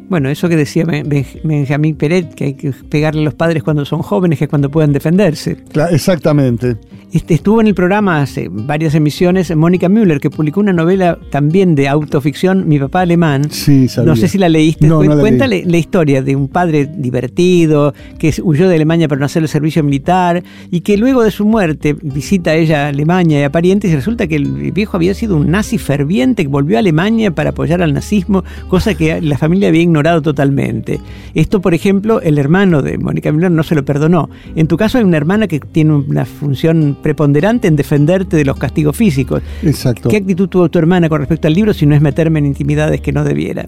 Bueno, 0.10 0.30
eso 0.30 0.48
que 0.48 0.56
decía 0.56 0.86
Benjamín 0.86 1.96
Peret, 1.96 2.34
que 2.34 2.46
hay 2.46 2.54
que 2.54 2.72
pegarle 2.72 3.22
a 3.22 3.26
los 3.26 3.34
padres 3.34 3.62
cuando 3.64 3.84
son 3.86 4.02
jóvenes, 4.02 4.40
que 4.40 4.46
es 4.46 4.50
cuando 4.50 4.70
puedan 4.70 4.94
defenderse. 4.94 5.58
exactamente. 5.92 6.78
Este, 7.12 7.36
estuvo 7.36 7.62
en 7.62 7.68
el 7.68 7.74
programa 7.74 8.22
hace 8.22 8.50
varias 8.52 8.94
emisiones 8.94 9.56
Mónica 9.56 9.88
Müller, 9.88 10.20
que 10.20 10.30
publicó 10.30 10.60
una 10.60 10.74
novela 10.74 11.18
también 11.32 11.74
de 11.74 11.88
autoficción, 11.88 12.68
Mi 12.68 12.80
papá 12.80 13.02
alemán. 13.02 13.50
Sí, 13.50 13.88
sabía. 13.88 14.12
No 14.12 14.16
sé 14.16 14.28
si 14.28 14.38
la 14.38 14.50
leíste. 14.50 14.88
No, 14.88 15.00
Cuéntale 15.00 15.64
la, 15.66 15.78
historia 15.78 16.22
de 16.22 16.36
un 16.36 16.48
padre 16.48 16.86
divertido 16.86 17.94
que 18.20 18.34
huyó 18.42 18.68
de 18.68 18.76
Alemania 18.76 19.08
para 19.08 19.20
no 19.20 19.26
hacer 19.26 19.42
el 19.42 19.50
servicio 19.50 19.84
militar 19.84 20.44
y 20.70 20.82
que 20.82 20.98
luego 20.98 21.24
de 21.24 21.32
su 21.32 21.46
muerte 21.46 21.96
visita 22.02 22.52
a 22.52 22.56
ella 22.56 22.88
Alemania 22.88 23.40
y 23.40 23.44
a 23.44 23.52
parientes 23.52 23.92
y 23.92 23.96
resulta 23.96 24.28
que 24.28 24.36
el 24.36 24.72
viejo 24.72 24.98
había 24.98 25.14
sido 25.14 25.38
un 25.38 25.50
nazi 25.50 25.78
ferviente 25.78 26.44
que 26.44 26.50
volvió 26.50 26.78
a 26.78 26.80
Alemania 26.80 27.32
para 27.32 27.52
apoyar 27.52 27.82
al 27.82 27.94
nazismo, 27.94 28.44
cosa 28.68 28.96
que 28.96 29.22
la 29.22 29.38
familia 29.38 29.70
había 29.70 29.82
ignorado 29.82 29.97
ignorado 29.98 30.22
totalmente. 30.22 31.00
Esto, 31.34 31.60
por 31.62 31.74
ejemplo, 31.74 32.22
el 32.22 32.38
hermano 32.38 32.82
de 32.82 32.98
Mónica 32.98 33.32
Miller 33.32 33.51
no 33.51 33.63
se 33.63 33.74
lo 33.74 33.84
perdonó. 33.84 34.30
En 34.56 34.68
tu 34.68 34.77
caso 34.77 34.98
hay 35.00 35.04
una 35.04 35.18
hermana 35.18 35.48
que 35.48 35.60
tiene 35.60 35.94
una 35.94 36.25
función 36.25 36.98
preponderante 37.01 37.68
en 37.68 37.75
defenderte 37.75 38.38
de 38.38 38.46
los 38.46 38.58
castigos 38.58 38.96
físicos. 38.96 39.42
Exacto. 39.63 40.10
¿Qué 40.10 40.18
actitud 40.18 40.48
tuvo 40.48 40.70
tu 40.70 40.77
hermana 40.77 41.10
con 41.10 41.20
respecto 41.20 41.48
al 41.48 41.54
libro 41.54 41.74
si 41.74 41.86
no 41.86 41.96
es 41.96 42.01
meterme 42.01 42.39
en 42.39 42.46
intimidades 42.46 43.01
que 43.01 43.12
no 43.12 43.24
debiera? 43.24 43.68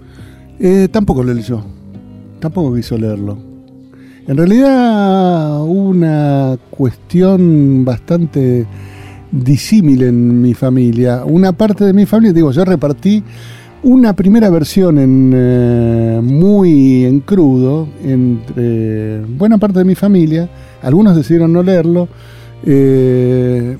Eh, 0.60 0.88
tampoco 0.92 1.24
lo 1.24 1.34
leyó. 1.34 1.64
Tampoco 2.40 2.76
quiso 2.76 2.98
leerlo. 2.98 3.38
En 4.28 4.38
realidad 4.38 5.60
hubo 5.62 5.90
una 5.90 6.56
cuestión 6.70 7.84
bastante 7.84 8.68
disímil 9.32 10.04
en 10.04 10.42
mi 10.42 10.54
familia. 10.54 11.24
Una 11.26 11.52
parte 11.52 11.84
de 11.86 11.94
mi 11.94 12.06
familia, 12.06 12.34
digo, 12.34 12.52
yo 12.52 12.64
repartí 12.64 13.24
una 13.84 14.14
primera 14.14 14.50
versión 14.50 14.98
en 14.98 15.32
eh, 15.36 16.20
muy 16.24 17.06
en 17.06 17.20
crudo 17.22 17.88
entre 18.04 19.22
buena 19.22 19.58
parte 19.58 19.80
de 19.80 19.86
mi 19.86 19.96
familia. 19.96 20.50
Algunos 20.82 21.16
decidieron 21.16 21.54
no 21.54 21.64
leerlo. 21.64 22.08
eh, 22.66 23.78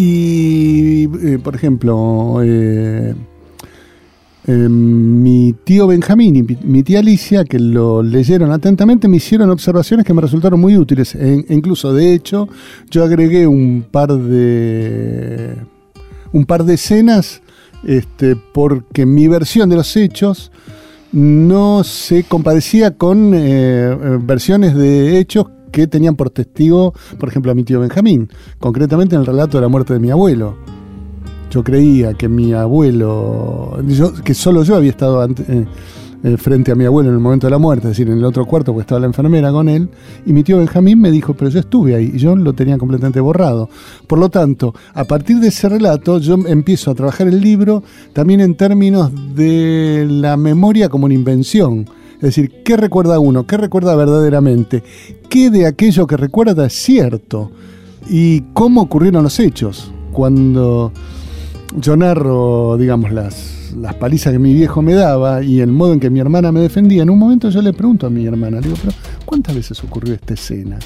y, 0.00 1.08
eh, 1.26 1.40
por 1.42 1.56
ejemplo, 1.56 2.40
eh, 2.44 3.12
mi 4.46 5.56
tío 5.64 5.88
Benjamín 5.88 6.36
y 6.36 6.42
mi, 6.42 6.84
tía 6.84 7.00
Alicia, 7.00 7.44
que 7.44 7.58
lo 7.58 8.04
leyeron 8.04 8.52
atentamente, 8.52 9.08
me 9.08 9.16
hicieron 9.16 9.50
observaciones 9.50 10.06
que 10.06 10.14
me 10.14 10.22
resultaron 10.22 10.60
muy 10.60 10.76
útiles. 10.76 11.16
E 11.16 11.44
incluso, 11.48 11.92
de 11.92 12.14
hecho, 12.14 12.48
yo 12.88 13.02
agregué 13.02 13.48
un 13.48 13.84
par 13.90 14.12
de 14.12 15.56
un 16.32 16.44
par 16.44 16.62
de 16.62 16.74
escenas 16.74 17.42
este, 17.88 18.36
porque 18.36 19.06
mi 19.06 19.26
versión 19.28 19.68
de 19.68 19.76
los 19.76 19.96
hechos 19.96 20.52
no 21.10 21.82
se 21.84 22.24
compadecía 22.24 22.90
con 22.96 23.32
eh, 23.34 23.38
eh, 23.90 24.18
versiones 24.20 24.74
de 24.74 25.18
hechos 25.18 25.46
que 25.72 25.86
tenían 25.86 26.14
por 26.16 26.30
testigo, 26.30 26.92
por 27.18 27.28
ejemplo, 27.28 27.50
a 27.50 27.54
mi 27.54 27.64
tío 27.64 27.80
Benjamín, 27.80 28.28
concretamente 28.58 29.14
en 29.14 29.20
el 29.22 29.26
relato 29.26 29.56
de 29.58 29.62
la 29.62 29.68
muerte 29.68 29.94
de 29.94 30.00
mi 30.00 30.10
abuelo. 30.10 30.56
Yo 31.50 31.64
creía 31.64 32.12
que 32.12 32.28
mi 32.28 32.52
abuelo, 32.52 33.78
que 34.22 34.34
solo 34.34 34.62
yo 34.64 34.76
había 34.76 34.90
estado 34.90 35.22
ante- 35.22 35.44
eh, 35.48 35.66
eh, 36.24 36.36
frente 36.36 36.72
a 36.72 36.74
mi 36.74 36.84
abuelo 36.84 37.10
en 37.10 37.14
el 37.14 37.20
momento 37.20 37.46
de 37.46 37.52
la 37.52 37.58
muerte, 37.58 37.86
es 37.86 37.90
decir, 37.90 38.08
en 38.08 38.18
el 38.18 38.24
otro 38.24 38.44
cuarto, 38.44 38.72
porque 38.72 38.82
estaba 38.82 39.00
la 39.00 39.06
enfermera 39.06 39.52
con 39.52 39.68
él, 39.68 39.88
y 40.26 40.32
mi 40.32 40.42
tío 40.42 40.58
Benjamín 40.58 41.00
me 41.00 41.10
dijo, 41.10 41.34
pero 41.34 41.50
yo 41.50 41.60
estuve 41.60 41.94
ahí, 41.94 42.12
y 42.14 42.18
yo 42.18 42.34
lo 42.34 42.52
tenía 42.54 42.76
completamente 42.76 43.20
borrado. 43.20 43.68
Por 44.06 44.18
lo 44.18 44.28
tanto, 44.28 44.74
a 44.94 45.04
partir 45.04 45.38
de 45.38 45.48
ese 45.48 45.68
relato, 45.68 46.18
yo 46.18 46.34
empiezo 46.46 46.90
a 46.90 46.94
trabajar 46.94 47.28
el 47.28 47.40
libro 47.40 47.82
también 48.12 48.40
en 48.40 48.56
términos 48.56 49.12
de 49.34 50.06
la 50.10 50.36
memoria 50.36 50.88
como 50.88 51.06
una 51.06 51.14
invención. 51.14 51.86
Es 52.16 52.22
decir, 52.22 52.64
¿qué 52.64 52.76
recuerda 52.76 53.20
uno? 53.20 53.46
¿Qué 53.46 53.56
recuerda 53.56 53.94
verdaderamente? 53.94 54.82
¿Qué 55.28 55.50
de 55.50 55.66
aquello 55.66 56.08
que 56.08 56.16
recuerda 56.16 56.66
es 56.66 56.72
cierto? 56.72 57.52
¿Y 58.10 58.40
cómo 58.54 58.82
ocurrieron 58.82 59.22
los 59.22 59.38
hechos? 59.38 59.92
Cuando 60.12 60.92
yo 61.76 61.96
narro, 61.96 62.76
digamos, 62.78 63.12
las, 63.12 63.74
las 63.76 63.94
palizas 63.94 64.32
que 64.32 64.38
mi 64.38 64.54
viejo 64.54 64.82
me 64.82 64.94
daba 64.94 65.42
y 65.42 65.60
el 65.60 65.70
modo 65.70 65.92
en 65.92 66.00
que 66.00 66.10
mi 66.10 66.20
hermana 66.20 66.52
me 66.52 66.60
defendía, 66.60 67.02
en 67.02 67.10
un 67.10 67.18
momento 67.18 67.50
yo 67.50 67.62
le 67.62 67.72
pregunto 67.72 68.06
a 68.06 68.10
mi 68.10 68.26
hermana, 68.26 68.60
le 68.60 68.68
digo, 68.68 68.76
pero 68.82 68.94
¿cuántas 69.24 69.54
veces 69.54 69.82
ocurrió 69.84 70.14
esta 70.14 70.34
escena? 70.34 70.78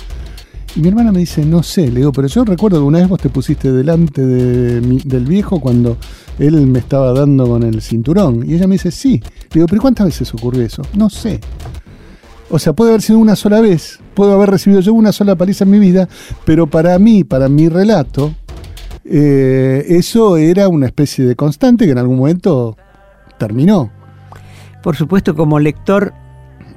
Y 0.74 0.80
mi 0.80 0.88
hermana 0.88 1.12
me 1.12 1.20
dice, 1.20 1.44
no 1.44 1.62
sé, 1.62 1.90
le 1.90 2.00
digo, 2.00 2.12
pero 2.12 2.28
yo 2.28 2.44
recuerdo 2.44 2.78
que 2.78 2.84
una 2.84 2.98
vez 2.98 3.08
vos 3.08 3.20
te 3.20 3.28
pusiste 3.28 3.70
delante 3.70 4.24
de 4.24 4.80
del 5.04 5.26
viejo 5.26 5.60
cuando 5.60 5.98
él 6.38 6.66
me 6.66 6.78
estaba 6.78 7.12
dando 7.12 7.46
con 7.46 7.62
el 7.62 7.82
cinturón. 7.82 8.48
Y 8.48 8.54
ella 8.54 8.66
me 8.66 8.76
dice, 8.76 8.90
sí. 8.90 9.20
Le 9.20 9.48
digo, 9.52 9.66
pero 9.66 9.82
¿cuántas 9.82 10.06
veces 10.06 10.32
ocurrió 10.32 10.62
eso? 10.62 10.80
No 10.94 11.10
sé. 11.10 11.40
O 12.48 12.58
sea, 12.58 12.72
puede 12.72 12.90
haber 12.90 13.02
sido 13.02 13.18
una 13.18 13.36
sola 13.36 13.60
vez, 13.60 13.98
puedo 14.14 14.32
haber 14.32 14.50
recibido 14.50 14.80
yo 14.80 14.94
una 14.94 15.12
sola 15.12 15.36
paliza 15.36 15.64
en 15.64 15.70
mi 15.70 15.78
vida, 15.78 16.08
pero 16.44 16.66
para 16.66 16.98
mí, 16.98 17.24
para 17.24 17.48
mi 17.48 17.68
relato, 17.68 18.34
eh, 19.04 19.84
eso 19.88 20.36
era 20.36 20.68
una 20.68 20.86
especie 20.86 21.24
de 21.24 21.36
constante 21.36 21.86
que 21.86 21.92
en 21.92 21.98
algún 21.98 22.18
momento 22.18 22.76
terminó. 23.38 23.90
Por 24.82 24.96
supuesto, 24.96 25.34
como 25.34 25.58
lector, 25.58 26.12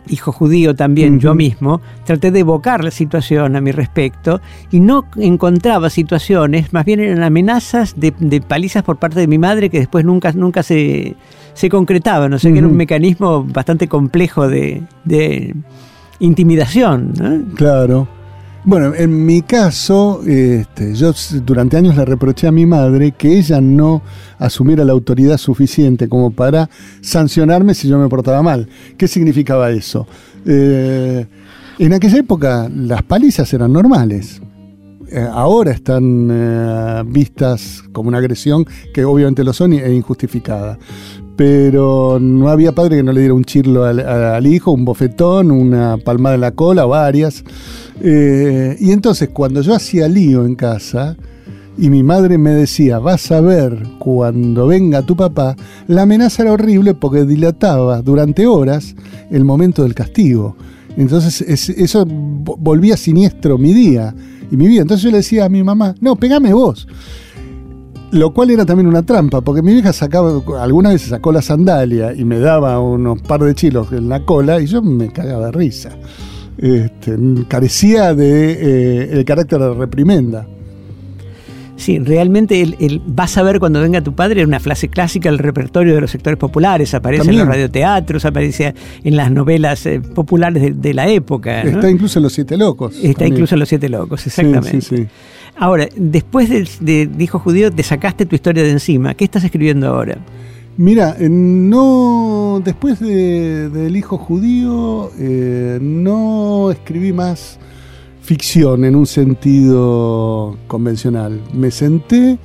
hijo 0.07 0.31
judío 0.31 0.75
también, 0.75 1.19
yo 1.19 1.33
mismo, 1.33 1.81
traté 2.03 2.31
de 2.31 2.39
evocar 2.39 2.83
la 2.83 2.91
situación 2.91 3.55
a 3.55 3.61
mi 3.61 3.71
respecto 3.71 4.41
y 4.71 4.79
no 4.79 5.05
encontraba 5.17 5.89
situaciones, 5.89 6.71
más 6.73 6.85
bien 6.85 6.99
eran 6.99 7.23
amenazas 7.23 7.99
de, 7.99 8.13
de 8.19 8.41
palizas 8.41 8.83
por 8.83 8.97
parte 8.97 9.19
de 9.19 9.27
mi 9.27 9.37
madre 9.37 9.69
que 9.69 9.79
después 9.79 10.05
nunca, 10.05 10.31
nunca 10.33 10.61
se, 10.61 11.15
se 11.53 11.69
concretaban. 11.69 12.33
O 12.33 12.39
sea 12.39 12.51
que 12.51 12.59
era 12.59 12.67
un 12.67 12.77
mecanismo 12.77 13.43
bastante 13.43 13.87
complejo 13.87 14.47
de, 14.47 14.83
de 15.03 15.55
intimidación. 16.19 17.13
¿no? 17.17 17.55
Claro. 17.55 18.07
Bueno, 18.67 18.95
en 18.95 19.27
mi 19.27 19.43
caso, 19.43 20.21
este, 20.25 20.95
yo 20.95 21.11
durante 21.45 21.77
años 21.77 21.95
le 21.95 22.03
reproché 22.03 22.47
a 22.47 22.51
mi 22.51 22.65
madre 22.65 23.11
que 23.11 23.37
ella 23.37 23.61
no 23.61 24.01
asumiera 24.39 24.83
la 24.83 24.91
autoridad 24.91 25.37
suficiente 25.37 26.09
como 26.09 26.31
para 26.31 26.67
sancionarme 26.99 27.75
si 27.75 27.87
yo 27.87 27.99
me 27.99 28.09
portaba 28.09 28.41
mal. 28.41 28.67
¿Qué 28.97 29.07
significaba 29.07 29.69
eso? 29.69 30.07
Eh, 30.47 31.27
en 31.77 31.93
aquella 31.93 32.17
época 32.17 32.67
las 32.75 33.03
palizas 33.03 33.53
eran 33.53 33.71
normales. 33.71 34.41
Eh, 35.11 35.27
ahora 35.31 35.69
están 35.69 36.29
eh, 36.31 37.03
vistas 37.05 37.83
como 37.91 38.07
una 38.07 38.17
agresión 38.17 38.65
que 38.95 39.05
obviamente 39.05 39.43
lo 39.43 39.53
son 39.53 39.73
e 39.73 39.93
injustificada. 39.93 40.79
Pero 41.35 42.17
no 42.19 42.49
había 42.49 42.71
padre 42.71 42.97
que 42.97 43.03
no 43.03 43.11
le 43.11 43.19
diera 43.19 43.35
un 43.35 43.43
chirlo 43.43 43.83
al, 43.83 43.99
al 43.99 44.47
hijo, 44.47 44.71
un 44.71 44.85
bofetón, 44.85 45.51
una 45.51 45.97
palmada 45.97 46.33
en 46.33 46.41
la 46.41 46.51
cola, 46.51 46.85
varias. 46.85 47.43
Eh, 48.01 48.75
y 48.79 48.91
entonces 48.91 49.29
cuando 49.29 49.61
yo 49.61 49.73
hacía 49.73 50.07
lío 50.07 50.45
en 50.45 50.55
casa 50.55 51.15
y 51.77 51.89
mi 51.89 52.03
madre 52.03 52.37
me 52.37 52.51
decía, 52.51 52.99
vas 52.99 53.31
a 53.31 53.41
ver 53.41 53.83
cuando 53.99 54.67
venga 54.67 55.01
tu 55.01 55.15
papá, 55.15 55.55
la 55.87 56.03
amenaza 56.03 56.43
era 56.43 56.51
horrible 56.53 56.93
porque 56.93 57.25
dilataba 57.25 58.01
durante 58.01 58.47
horas 58.47 58.95
el 59.31 59.43
momento 59.45 59.83
del 59.83 59.93
castigo. 59.93 60.55
Entonces 60.97 61.41
es- 61.41 61.69
eso 61.69 62.05
vo- 62.05 62.55
volvía 62.57 62.95
siniestro 62.95 63.57
mi 63.57 63.73
día 63.73 64.15
y 64.51 64.55
mi 64.55 64.67
vida. 64.67 64.81
Entonces 64.83 65.03
yo 65.03 65.11
le 65.11 65.17
decía 65.17 65.45
a 65.45 65.49
mi 65.49 65.63
mamá, 65.63 65.95
no, 65.99 66.15
pegame 66.15 66.53
vos. 66.53 66.87
Lo 68.11 68.33
cual 68.33 68.51
era 68.51 68.65
también 68.65 68.87
una 68.87 69.03
trampa, 69.03 69.41
porque 69.41 69.61
mi 69.61 69.73
vieja 69.73 69.91
sacaba, 69.91 70.41
algunas 70.61 70.93
veces 70.93 71.09
sacó 71.09 71.33
la 71.33 71.41
sandalia 71.41 72.13
y 72.13 72.23
me 72.23 72.39
daba 72.39 72.79
unos 72.79 73.21
par 73.21 73.43
de 73.43 73.53
chilos 73.55 73.91
en 73.91 74.07
la 74.07 74.21
cola 74.23 74.61
y 74.61 74.67
yo 74.67 74.81
me 74.81 75.11
cagaba 75.11 75.47
de 75.47 75.51
risa. 75.51 75.89
Este, 76.57 77.17
carecía 77.47 78.13
de 78.13 78.51
eh, 78.51 79.09
el 79.13 79.25
carácter 79.25 79.59
de 79.59 79.73
reprimenda. 79.73 80.47
Sí, 81.77 81.99
realmente 81.99 82.61
el, 82.61 82.77
el 82.79 83.01
vas 83.05 83.37
a 83.37 83.43
ver 83.43 83.59
cuando 83.59 83.81
venga 83.81 84.01
tu 84.01 84.15
padre 84.15 84.41
era 84.41 84.47
una 84.47 84.61
frase 84.61 84.87
clásica 84.87 85.29
del 85.29 85.39
repertorio 85.39 85.93
de 85.93 86.01
los 86.01 86.09
sectores 86.09 86.39
populares, 86.39 86.93
aparece 86.93 87.29
en 87.29 87.37
los 87.37 87.47
radioteatros, 87.47 88.23
aparece 88.23 88.73
en 89.03 89.17
las 89.17 89.29
novelas 89.29 89.85
eh, 89.85 89.99
populares 89.99 90.63
de, 90.63 90.71
de 90.71 90.93
la 90.93 91.09
época. 91.09 91.63
¿no? 91.65 91.71
Está 91.71 91.89
incluso 91.89 92.19
en 92.19 92.23
Los 92.23 92.33
Siete 92.33 92.55
Locos. 92.55 92.95
Está 92.95 93.19
también. 93.19 93.33
incluso 93.33 93.55
en 93.55 93.59
Los 93.59 93.69
Siete 93.69 93.89
Locos, 93.89 94.25
exactamente. 94.25 94.81
Sí, 94.81 94.97
sí, 94.97 95.07
Ahora, 95.57 95.87
después 95.95 96.49
de, 96.49 96.65
de 96.81 97.23
Hijo 97.23 97.39
Judío, 97.39 97.71
te 97.71 97.83
sacaste 97.83 98.25
tu 98.25 98.35
historia 98.35 98.63
de 98.63 98.71
encima. 98.71 99.13
¿Qué 99.13 99.25
estás 99.25 99.43
escribiendo 99.43 99.87
ahora? 99.87 100.17
Mira, 100.77 101.15
eh, 101.19 101.29
no 101.29 102.61
después 102.63 102.99
de- 102.99 103.69
del 103.69 103.95
hijo 103.95 104.17
judío 104.17 105.09
eh, 105.17 105.79
no 105.81 106.69
escribí 106.69 107.13
más 107.13 107.57
ficción 108.21 108.83
en 108.83 108.95
un 108.95 109.05
sentido 109.05 110.57
convencional. 110.67 111.39
Me 111.53 111.71
senté 111.71 112.37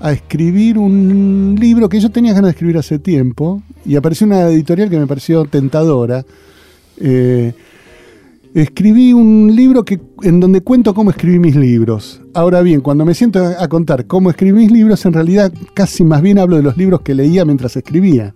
a 0.00 0.12
escribir 0.12 0.78
un 0.78 1.56
libro 1.58 1.88
que 1.88 1.98
yo 1.98 2.10
tenía 2.10 2.32
ganas 2.32 2.48
de 2.48 2.50
escribir 2.52 2.78
hace 2.78 2.98
tiempo 3.00 3.62
y 3.84 3.96
apareció 3.96 4.26
una 4.26 4.42
editorial 4.42 4.88
que 4.90 4.98
me 4.98 5.06
pareció 5.06 5.44
tentadora. 5.44 6.24
Eh, 6.98 7.54
escribí 8.54 9.12
un 9.12 9.54
libro 9.54 9.84
que, 9.84 10.00
en 10.22 10.38
donde 10.38 10.60
cuento 10.60 10.94
cómo 10.94 11.10
escribí 11.10 11.38
mis 11.38 11.56
libros. 11.56 12.20
Ahora 12.34 12.62
bien, 12.62 12.80
cuando 12.80 13.04
me 13.04 13.14
siento 13.14 13.44
a, 13.44 13.68
contar 13.68 14.06
cómo 14.06 14.30
escribí 14.30 14.60
mis 14.60 14.70
libros, 14.70 15.04
en 15.04 15.12
realidad 15.12 15.52
casi 15.74 16.04
más 16.04 16.22
bien 16.22 16.38
hablo 16.38 16.56
de 16.56 16.62
los 16.62 16.76
libros 16.76 17.00
que 17.00 17.14
leía 17.14 17.44
mientras 17.44 17.76
escribía. 17.76 18.34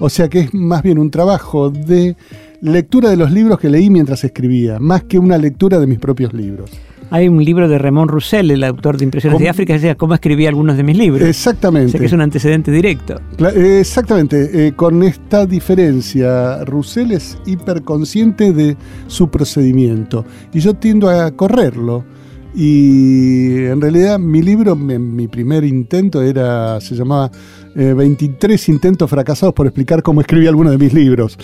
O 0.00 0.08
sea 0.08 0.28
que 0.28 0.40
es 0.40 0.54
más 0.54 0.82
bien 0.82 0.98
un 0.98 1.10
trabajo 1.10 1.70
de 1.70 2.16
lectura 2.62 3.10
de 3.10 3.16
los 3.16 3.30
libros 3.30 3.60
que 3.60 3.68
leí 3.68 3.90
mientras 3.90 4.24
escribía, 4.24 4.78
más 4.80 5.04
que 5.04 5.18
una 5.18 5.36
lectura 5.36 5.78
de 5.78 5.86
mis 5.86 5.98
propios 5.98 6.32
libros. 6.32 6.70
Hay 7.14 7.28
un 7.28 7.44
libro 7.44 7.68
de 7.68 7.78
Ramón 7.78 8.08
Roussel, 8.08 8.50
el 8.50 8.64
autor 8.64 8.96
de 8.96 9.04
Impresiones 9.04 9.36
¿Cómo? 9.36 9.44
de 9.44 9.48
África, 9.48 9.68
que 9.68 9.74
decía 9.74 9.94
cómo 9.94 10.14
escribí 10.14 10.46
algunos 10.46 10.76
de 10.76 10.82
mis 10.82 10.98
libros. 10.98 11.22
O 11.22 11.26
Exactamente. 11.26 11.92
sea 11.92 12.00
que 12.00 12.06
es 12.06 12.12
un 12.12 12.20
antecedente 12.20 12.72
directo. 12.72 13.20
Eh, 13.38 13.78
Exactamente, 13.78 14.66
eh, 14.66 14.72
con 14.72 15.00
esta 15.04 15.46
diferencia, 15.46 16.64
Roussel 16.64 17.12
es 17.12 17.38
hiperconsciente 17.46 18.52
de 18.52 18.76
su 19.06 19.30
procedimiento 19.30 20.24
y 20.52 20.58
yo 20.58 20.74
tiendo 20.74 21.08
a 21.08 21.30
correrlo. 21.30 22.04
Y 22.52 23.58
en 23.66 23.80
realidad 23.80 24.18
mi 24.18 24.42
libro, 24.42 24.74
mi, 24.74 24.98
mi 24.98 25.28
primer 25.28 25.62
intento 25.62 26.20
era, 26.20 26.80
se 26.80 26.96
llamaba 26.96 27.30
23 27.76 28.68
intentos 28.68 29.08
fracasados 29.08 29.54
por 29.54 29.66
explicar 29.66 30.02
cómo 30.02 30.20
escribí 30.20 30.48
algunos 30.48 30.72
de 30.72 30.78
mis 30.78 30.92
libros. 30.92 31.38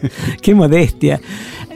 Qué 0.42 0.54
modestia. 0.54 1.20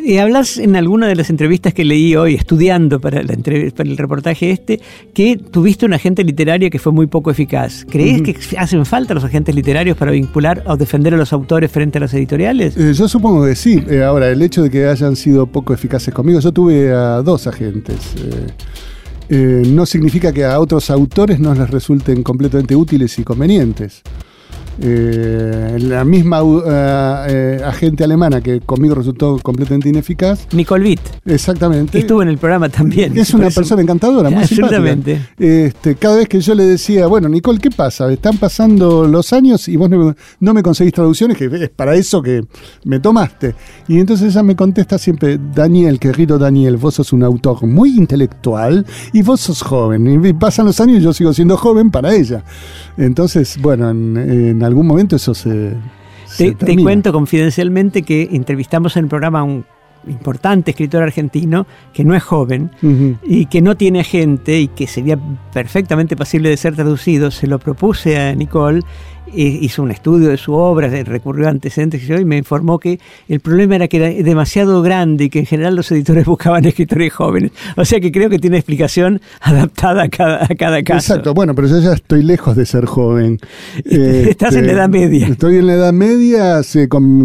Y 0.03 0.19
hablas 0.19 0.59
en 0.59 0.77
alguna 0.77 1.07
de 1.07 1.15
las 1.15 1.31
entrevistas 1.31 1.75
que 1.75 1.85
leí 1.85 2.17
hoy, 2.17 2.35
estudiando 2.35 3.01
para, 3.01 3.23
la 3.23 3.35
para 3.35 3.89
el 3.89 3.97
reportaje 3.97 4.51
este, 4.51 4.81
que 5.13 5.37
tuviste 5.37 5.87
un 5.87 5.95
agente 5.95 6.25
literario 6.25 6.71
que 6.71 6.79
fue 6.79 6.93
muy 6.93 7.07
poco 7.07 7.31
eficaz. 7.31 7.85
¿Crees 7.89 8.23
que 8.23 8.37
hacen 8.57 8.85
falta 8.87 9.15
los 9.15 9.25
agentes 9.25 9.55
literarios 9.55 9.97
para 9.97 10.13
vincular 10.13 10.63
o 10.67 10.77
defender 10.77 11.15
a 11.15 11.17
los 11.17 11.33
autores 11.33 11.71
frente 11.71 11.99
a 11.99 12.01
las 12.01 12.15
editoriales? 12.15 12.77
Eh, 12.77 12.93
yo 12.95 13.09
supongo 13.09 13.45
que 13.45 13.55
sí. 13.55 13.83
Eh, 13.89 14.03
ahora, 14.03 14.31
el 14.31 14.41
hecho 14.43 14.63
de 14.63 14.71
que 14.71 14.87
hayan 14.87 15.17
sido 15.17 15.47
poco 15.47 15.75
eficaces 15.75 16.13
conmigo, 16.13 16.41
yo 16.41 16.53
tuve 16.53 16.93
a 16.93 17.23
dos 17.23 17.47
agentes. 17.47 18.15
Eh, 19.29 19.63
no 19.67 19.87
significa 19.87 20.33
que 20.33 20.45
a 20.45 20.59
otros 20.59 20.91
autores 20.91 21.39
no 21.39 21.55
les 21.55 21.71
resulten 21.71 22.23
completamente 22.23 22.75
útiles 22.75 23.17
y 23.19 23.23
convenientes. 23.23 24.03
Eh, 24.81 25.79
la 25.81 26.05
misma 26.05 26.43
uh, 26.43 26.63
eh, 26.67 27.61
agente 27.65 28.05
alemana 28.05 28.41
que 28.41 28.61
conmigo 28.61 28.95
resultó 28.95 29.39
completamente 29.43 29.89
ineficaz. 29.89 30.47
Nicole 30.53 30.85
Witt. 30.85 31.01
Exactamente. 31.27 31.99
Estuvo 31.99 32.23
en 32.23 32.29
el 32.29 32.39
programa 32.39 32.69
también. 32.69 33.17
Es 33.19 33.35
una 33.35 33.51
persona 33.51 33.83
encantadora, 33.83 34.31
muy 34.31 34.43
Absolutamente. 34.43 35.21
Este, 35.39 35.97
cada 35.97 36.17
vez 36.17 36.29
que 36.29 36.41
yo 36.41 36.55
le 36.55 36.65
decía, 36.65 37.07
bueno, 37.07 37.29
Nicole, 37.29 37.59
¿qué 37.59 37.71
pasa? 37.71 38.11
Están 38.11 38.39
pasando 38.39 39.07
los 39.07 39.33
años 39.33 39.69
y 39.69 39.77
vos 39.77 39.91
no, 39.91 40.55
me 40.55 40.63
conseguís 40.63 40.93
traducciones, 40.93 41.37
que 41.37 41.47
es 41.47 41.71
para 41.71 41.95
eso 41.95 42.23
que 42.23 42.43
me 42.85 43.01
tomaste. 43.01 43.55
Y 43.89 43.99
entonces 43.99 44.35
ella 44.35 44.43
me 44.43 44.57
contesta 44.57 44.99
siempre, 44.99 45.39
Daniel, 45.55 45.99
querido 45.99 46.39
Daniel, 46.39 46.77
vos 46.77 46.95
sos 46.95 47.13
un 47.13 47.23
autor 47.23 47.67
muy 47.67 47.97
intelectual 47.97 48.87
y 49.13 49.23
vos 49.23 49.41
sos 49.41 49.63
joven. 49.63 50.25
Y 50.25 50.33
pasan 50.33 50.67
los 50.67 50.81
años 50.81 50.99
y 50.99 51.03
yo 51.03 51.13
sigo 51.13 51.33
siendo 51.33 51.57
joven 51.57 51.91
para 51.91 52.15
ella. 52.15 52.45
Entonces, 52.97 53.59
bueno, 53.61 53.91
en, 53.91 54.17
en 54.17 54.63
algún 54.71 54.87
momento 54.87 55.17
eso 55.17 55.35
se... 55.35 55.75
te, 56.37 56.77
cuento 56.77 57.13
confidencialmente 57.13 58.03
que 58.03 58.29
entrevistamos 58.33 58.97
en 58.97 59.05
el 59.05 59.09
programa 59.09 59.41
a 59.41 59.43
un 59.43 59.65
importante 60.07 60.71
escritor 60.71 61.03
argentino 61.03 61.67
que 61.93 62.05
no 62.05 62.15
es 62.15 62.23
joven 62.23 62.71
y 63.23 63.47
que 63.47 63.61
no 63.61 63.77
tiene 63.77 64.03
gente 64.03 64.59
y 64.59 64.69
que 64.69 64.87
sería 64.87 65.19
perfectamente 65.53 66.17
posible 66.17 66.49
de 66.49 66.57
ser 66.57 66.75
traducido, 66.75 67.31
se 67.31 67.47
lo 67.47 67.59
propuse 67.59 68.19
a 68.19 68.35
Nicole 68.35 68.83
hizo 69.35 69.83
un 69.83 69.91
estudio 69.91 70.29
de 70.29 70.37
su 70.37 70.55
obra, 70.55 70.89
recurrió 70.89 71.47
a 71.47 71.51
antecedentes 71.51 72.03
y 72.09 72.25
me 72.25 72.37
informó 72.37 72.79
que 72.79 72.99
el 73.29 73.41
problema 73.41 73.77
era 73.77 73.89
que 73.89 73.97
era 73.99 74.09
demasiado 74.09 74.83
grande 74.83 75.25
y 75.25 75.31
que 75.31 75.41
en 75.41 75.47
general 75.47 75.77
los 75.77 75.91
editores 75.93 76.25
buscaban 76.27 76.65
escritores 76.65 77.13
jóvenes. 77.13 77.53
O 77.77 77.85
sea 77.85 78.01
que 78.01 78.13
creo 78.13 78.31
que 78.31 78.39
tiene 78.39 78.57
explicación 78.57 79.21
adaptada 79.41 80.05
a 80.05 80.09
cada, 80.09 80.45
a 80.45 80.55
cada 80.55 80.83
caso. 80.83 81.13
Exacto, 81.13 81.35
bueno, 81.35 81.55
pero 81.55 81.69
yo 81.69 81.81
ya 81.81 81.93
estoy 81.93 82.23
lejos 82.23 82.57
de 82.57 82.67
ser 82.67 82.87
joven. 82.87 83.39
Estás 83.85 84.55
en 84.57 84.67
la 84.67 84.73
edad 84.73 84.89
media. 84.89 85.29
Estoy 85.29 85.57
en 85.57 85.67
la 85.67 85.75
edad 85.75 85.93
media 85.93 86.61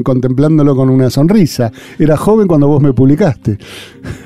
contemplándolo 0.03 0.75
con 0.75 0.89
una 0.89 1.09
sonrisa. 1.09 1.71
Era 1.99 2.17
joven 2.17 2.47
cuando 2.47 2.67
vos 2.67 2.81
me 2.81 2.93
publicaste. 2.93 3.57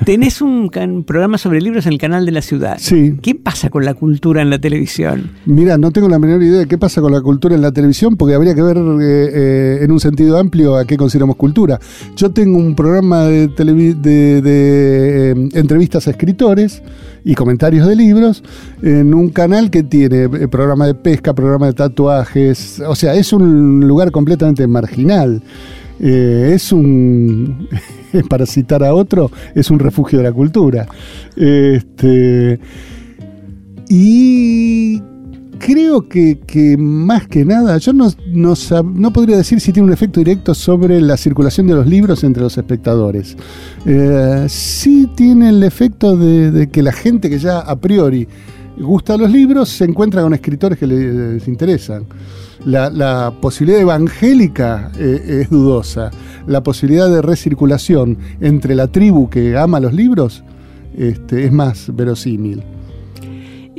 Tenés 0.04 0.40
un 0.40 0.70
programa 1.06 1.38
sobre 1.38 1.60
libros 1.60 1.86
en 1.86 1.92
el 1.92 1.98
canal 1.98 2.26
de 2.26 2.32
la 2.32 2.42
ciudad. 2.42 2.76
Sí. 2.78 3.16
¿Qué 3.22 3.34
pasa 3.34 3.70
con 3.70 3.84
la 3.84 3.94
cultura 3.94 4.42
en 4.42 4.50
la 4.50 4.58
televisión? 4.58 5.30
Mira, 5.46 5.78
no 5.78 5.90
tengo 5.90 6.08
la 6.08 6.18
menor 6.18 6.42
idea 6.42 6.60
de 6.60 6.66
qué 6.66 6.78
pasa 6.78 7.00
con 7.00 7.12
la 7.12 7.20
cultura 7.20 7.54
en 7.54 7.62
la 7.62 7.69
televisión 7.72 8.16
porque 8.16 8.34
habría 8.34 8.54
que 8.54 8.62
ver 8.62 8.76
eh, 8.76 8.82
eh, 9.00 9.78
en 9.82 9.90
un 9.90 10.00
sentido 10.00 10.38
amplio 10.38 10.76
a 10.76 10.84
qué 10.84 10.96
consideramos 10.96 11.36
cultura. 11.36 11.78
Yo 12.16 12.30
tengo 12.30 12.58
un 12.58 12.74
programa 12.74 13.24
de, 13.24 13.48
de, 13.48 13.94
de 14.40 15.30
eh, 15.30 15.48
entrevistas 15.54 16.06
a 16.06 16.10
escritores 16.10 16.82
y 17.24 17.34
comentarios 17.34 17.86
de 17.86 17.96
libros 17.96 18.42
en 18.82 19.14
un 19.14 19.30
canal 19.30 19.70
que 19.70 19.82
tiene 19.82 20.28
programa 20.48 20.86
de 20.86 20.94
pesca, 20.94 21.34
programa 21.34 21.66
de 21.66 21.74
tatuajes, 21.74 22.80
o 22.86 22.94
sea, 22.94 23.14
es 23.14 23.32
un 23.32 23.80
lugar 23.86 24.10
completamente 24.10 24.66
marginal. 24.66 25.42
es 25.98 26.72
un, 26.72 27.68
para 28.28 28.46
citar 28.46 28.82
a 28.82 28.94
otro, 28.94 29.30
es 29.54 29.70
un 29.70 29.78
refugio 29.78 30.18
de 30.18 30.24
la 30.24 30.32
cultura. 30.32 30.86
Este, 31.36 32.58
y 33.92 34.69
creo 35.60 36.08
que, 36.08 36.76
más 36.78 37.28
que 37.28 37.44
nada, 37.44 37.78
yo 37.78 37.92
no, 37.92 39.12
podría 39.12 39.36
decir 39.36 39.60
si 39.60 39.72
tiene 39.72 39.86
un 39.86 39.92
efecto 39.92 40.18
directo 40.18 40.54
sobre 40.54 41.00
la 41.00 41.16
circulación 41.16 41.66
de 41.68 41.74
los 41.74 41.86
libros 41.86 42.24
entre 42.24 42.42
los 42.42 42.58
espectadores. 42.58 43.36
Eh, 43.86 44.46
sí 44.48 45.08
tiene 45.14 45.50
el 45.50 45.62
efecto 45.62 46.16
de, 46.16 46.68
que 46.70 46.82
la 46.82 46.92
gente 46.92 47.30
que 47.30 47.38
ya 47.38 47.60
a 47.60 47.76
priori 47.76 48.26
gusta 48.78 49.16
los 49.16 49.30
libros 49.30 49.68
se 49.68 49.84
encuentra 49.84 50.22
con 50.22 50.32
escritores 50.34 50.78
que 50.78 50.86
les 50.86 51.46
interesan. 51.46 52.06
La, 52.64 53.32
posibilidad 53.40 53.80
evangélica 53.80 54.90
eh, 54.98 55.42
es 55.42 55.50
dudosa. 55.50 56.10
La 56.46 56.62
posibilidad 56.62 57.08
de 57.08 57.22
recirculación 57.22 58.18
entre 58.40 58.74
la 58.74 58.88
tribu 58.88 59.28
que 59.28 59.56
ama 59.56 59.78
los 59.78 59.92
libros 59.92 60.42
este, 60.96 61.44
es 61.44 61.52
más 61.52 61.94
verosímil. 61.94 62.62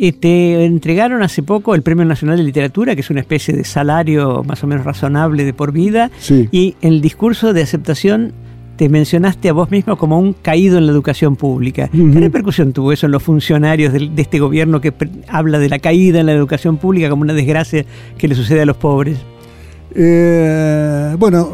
Eh, 0.04 0.14
te 0.14 0.66
entregaron 0.66 1.22
hace 1.22 1.44
poco 1.44 1.76
el 1.76 1.84
Premio 1.84 2.04
Nacional 2.06 2.36
de 2.36 2.44
Literatura, 2.44 2.96
que 2.96 3.02
es 3.02 3.12
una 3.12 3.20
especie 3.20 3.54
de 3.54 3.64
salario 3.64 4.44
más 4.44 4.64
o 4.64 4.68
menos 4.68 4.84
razonable 4.84 5.46
de 5.46 5.54
por 5.54 5.72
vida, 5.72 6.10
y 6.28 6.76
en 6.82 6.94
el 6.94 7.02
discurso 7.02 7.54
de 7.54 7.62
aceptación 7.62 8.34
te 8.78 8.90
mencionaste 8.90 9.50
a 9.50 9.54
vos 9.54 9.70
mismo 9.70 10.00
como 10.00 10.18
un 10.18 10.34
caído 10.34 10.80
en 10.80 10.88
la 10.88 10.92
educación 10.92 11.36
pública. 11.36 11.88
¿Qué 11.92 12.20
repercusión 12.20 12.74
tuvo 12.74 12.92
eso 12.92 13.06
en 13.06 13.12
los 13.12 13.22
funcionarios 13.22 13.94
de, 13.94 14.10
este 14.18 14.40
gobierno 14.40 14.82
que 14.82 14.92
habla 15.28 15.60
de 15.60 15.70
la 15.70 15.78
caída 15.78 16.20
en 16.20 16.26
la 16.26 16.34
educación 16.34 16.78
pública 16.78 17.08
como 17.08 17.22
una 17.22 17.36
desgracia 17.36 17.86
que 18.18 18.28
le 18.28 18.34
sucede 18.34 18.64
a 18.64 18.66
los 18.66 18.78
pobres? 18.78 19.20
Eh, 19.94 21.16
bueno, 21.20 21.48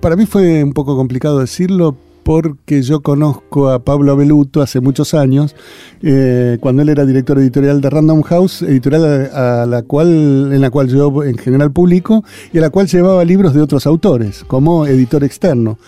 para 0.00 0.14
mí 0.14 0.26
fue 0.26 0.62
un 0.62 0.74
poco 0.74 0.94
complicado 0.94 1.38
decirlo 1.38 1.96
porque 2.24 2.82
yo 2.82 3.02
conozco 3.02 3.68
a 3.70 3.84
Pablo 3.84 4.12
Abeluto 4.12 4.62
hace 4.62 4.80
muchos 4.80 5.14
años, 5.14 5.54
eh, 6.02 6.58
cuando 6.60 6.82
él 6.82 6.88
era 6.88 7.04
director 7.04 7.38
editorial 7.38 7.80
de 7.80 7.90
Random 7.90 8.22
House, 8.22 8.62
editorial 8.62 9.30
a, 9.32 9.66
la 9.66 9.82
cual, 9.82 10.50
en 10.52 10.60
la 10.60 10.70
cual 10.70 10.88
yo 10.88 11.22
en 11.22 11.36
general 11.36 11.70
publico 11.70 12.24
y 12.52 12.58
a 12.58 12.62
la 12.62 12.70
cual 12.70 12.88
llevaba 12.88 13.24
libros 13.24 13.54
de 13.54 13.60
otros 13.60 13.86
autores, 13.86 14.44
como 14.44 14.86
editor 14.86 15.22
externo. 15.22 15.78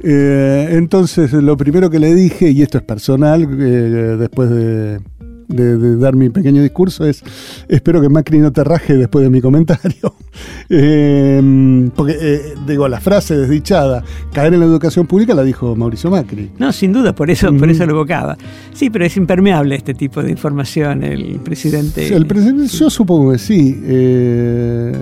Eh, 0.00 0.68
entonces, 0.72 1.32
lo 1.32 1.56
primero 1.56 1.90
que 1.90 1.98
le 1.98 2.14
dije, 2.14 2.50
y 2.50 2.62
esto 2.62 2.78
es 2.78 2.84
personal, 2.84 3.42
eh, 3.42 4.16
después 4.18 4.50
de 4.50 5.00
de, 5.52 5.96
dar 5.96 6.16
mi 6.16 6.30
pequeño 6.30 6.62
discurso 6.62 7.06
es, 7.06 7.22
espero 7.68 8.00
que 8.00 8.08
Macri 8.08 8.38
no 8.38 8.52
te 8.52 8.64
raje 8.64 8.96
después 8.96 9.22
de 9.24 9.30
mi 9.30 9.40
comentario. 9.40 10.14
Em, 10.68 11.90
porque, 11.90 12.16
eh, 12.18 12.54
digo, 12.66 12.88
la 12.88 13.00
frase 13.00 13.36
desdichada, 13.36 14.02
caer 14.32 14.54
en 14.54 14.60
la 14.60 14.66
educación 14.66 15.06
pública, 15.06 15.34
la 15.34 15.42
dijo 15.42 15.76
Mauricio 15.76 16.10
Macri. 16.10 16.50
No, 16.58 16.72
sin 16.72 16.92
duda, 16.92 17.14
por 17.14 17.30
eso, 17.30 17.54
por 17.54 17.68
eso 17.68 17.84
lo 17.84 17.92
evocaba. 17.92 18.38
Sí, 18.72 18.88
pero 18.88 19.04
es 19.04 19.16
impermeable 19.18 19.74
este 19.74 19.92
tipo 19.92 20.22
de 20.22 20.30
información, 20.30 21.02
el 21.02 21.40
presidente. 21.40 22.14
el 22.14 22.26
presidente, 22.26 22.66
yo 22.68 22.88
supongo 22.88 23.32
que 23.32 23.38
sí. 23.38 23.78
Eh, 23.84 24.92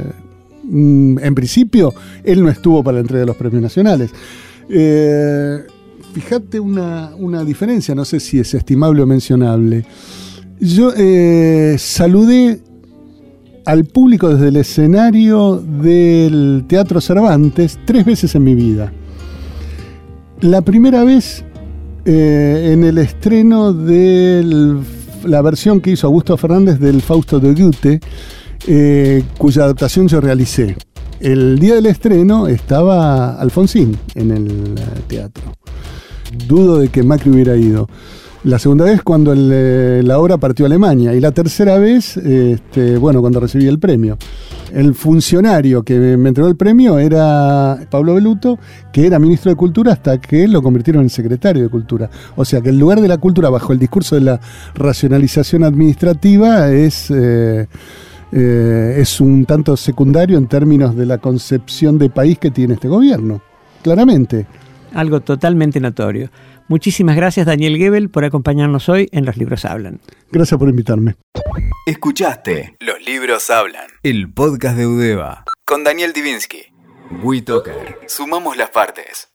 mm, 0.64 1.18
en 1.20 1.34
principio, 1.34 1.94
él 2.24 2.42
no 2.42 2.48
estuvo 2.48 2.82
para 2.82 2.96
la 2.96 3.00
entrega 3.02 3.20
de 3.20 3.26
los 3.26 3.36
premios 3.36 3.62
nacionales. 3.62 4.10
Eh, 4.68 5.58
fíjate 6.12 6.60
una, 6.60 7.10
una 7.16 7.44
diferencia, 7.44 7.94
no 7.94 8.04
sé 8.04 8.20
si 8.20 8.38
es 8.38 8.54
estimable 8.54 9.02
o 9.02 9.06
mencionable. 9.06 9.84
Yo 10.60 10.92
eh, 10.94 11.76
saludé 11.78 12.60
al 13.64 13.86
público 13.86 14.28
desde 14.28 14.48
el 14.48 14.56
escenario 14.56 15.56
del 15.56 16.66
Teatro 16.68 17.00
Cervantes 17.00 17.78
tres 17.86 18.04
veces 18.04 18.34
en 18.34 18.44
mi 18.44 18.54
vida. 18.54 18.92
La 20.42 20.60
primera 20.60 21.02
vez 21.02 21.44
eh, 22.04 22.72
en 22.74 22.84
el 22.84 22.98
estreno 22.98 23.72
de 23.72 24.76
la 25.24 25.40
versión 25.40 25.80
que 25.80 25.92
hizo 25.92 26.06
Augusto 26.06 26.36
Fernández 26.36 26.78
del 26.78 27.00
Fausto 27.00 27.40
de 27.40 27.54
Goethe, 27.54 28.00
eh, 28.66 29.22
cuya 29.38 29.64
adaptación 29.64 30.08
yo 30.08 30.20
realicé. 30.20 30.76
El 31.20 31.58
día 31.58 31.74
del 31.74 31.86
estreno 31.86 32.48
estaba 32.48 33.40
Alfonsín 33.40 33.96
en 34.14 34.30
el 34.30 34.74
teatro. 35.06 35.54
Dudo 36.46 36.78
de 36.78 36.88
que 36.88 37.02
Macri 37.02 37.30
hubiera 37.30 37.56
ido. 37.56 37.88
La 38.42 38.58
segunda 38.58 38.86
vez 38.86 39.02
cuando 39.02 39.34
eh, 39.36 40.00
la 40.02 40.18
obra 40.18 40.38
partió 40.38 40.64
a 40.64 40.68
Alemania 40.68 41.12
y 41.12 41.20
la 41.20 41.30
tercera 41.30 41.76
vez, 41.78 42.16
este, 42.16 42.96
bueno, 42.96 43.20
cuando 43.20 43.38
recibí 43.38 43.66
el 43.66 43.78
premio. 43.78 44.16
El 44.72 44.94
funcionario 44.94 45.82
que 45.82 46.16
me 46.16 46.30
entregó 46.30 46.48
el 46.48 46.56
premio 46.56 46.98
era 46.98 47.78
Pablo 47.90 48.14
Beluto, 48.14 48.58
que 48.92 49.06
era 49.06 49.18
ministro 49.18 49.50
de 49.50 49.56
Cultura 49.56 49.92
hasta 49.92 50.18
que 50.18 50.48
lo 50.48 50.62
convirtieron 50.62 51.02
en 51.02 51.10
secretario 51.10 51.64
de 51.64 51.68
Cultura. 51.68 52.08
O 52.34 52.46
sea 52.46 52.62
que 52.62 52.70
el 52.70 52.78
lugar 52.78 53.02
de 53.02 53.08
la 53.08 53.18
cultura 53.18 53.50
bajo 53.50 53.74
el 53.74 53.78
discurso 53.78 54.14
de 54.14 54.22
la 54.22 54.40
racionalización 54.74 55.64
administrativa 55.64 56.70
es... 56.70 57.10
Eh, 57.10 57.66
eh, 58.32 58.94
es 58.98 59.20
un 59.20 59.44
tanto 59.44 59.76
secundario 59.76 60.38
en 60.38 60.46
términos 60.46 60.94
de 60.94 61.04
la 61.04 61.18
concepción 61.18 61.98
de 61.98 62.10
país 62.10 62.38
que 62.38 62.52
tiene 62.52 62.74
este 62.74 62.86
gobierno, 62.86 63.42
claramente. 63.82 64.46
Algo 64.94 65.20
totalmente 65.20 65.80
notorio. 65.80 66.30
Muchísimas 66.70 67.16
gracias 67.16 67.46
Daniel 67.46 67.76
Gebel 67.78 68.10
por 68.10 68.24
acompañarnos 68.24 68.88
hoy 68.88 69.08
en 69.10 69.26
Los 69.26 69.36
Libros 69.36 69.64
Hablan. 69.64 70.00
Gracias 70.30 70.56
por 70.56 70.68
invitarme. 70.68 71.16
Escuchaste 71.84 72.76
Los 72.78 73.04
libros 73.04 73.50
hablan, 73.50 73.88
el 74.04 74.32
podcast 74.32 74.76
de 74.76 74.86
Udeva, 74.86 75.44
con 75.64 75.82
Daniel 75.82 76.12
Divinsky. 76.12 76.62
WeToker. 77.24 77.98
Sumamos 78.06 78.56
las 78.56 78.70
partes. 78.70 79.29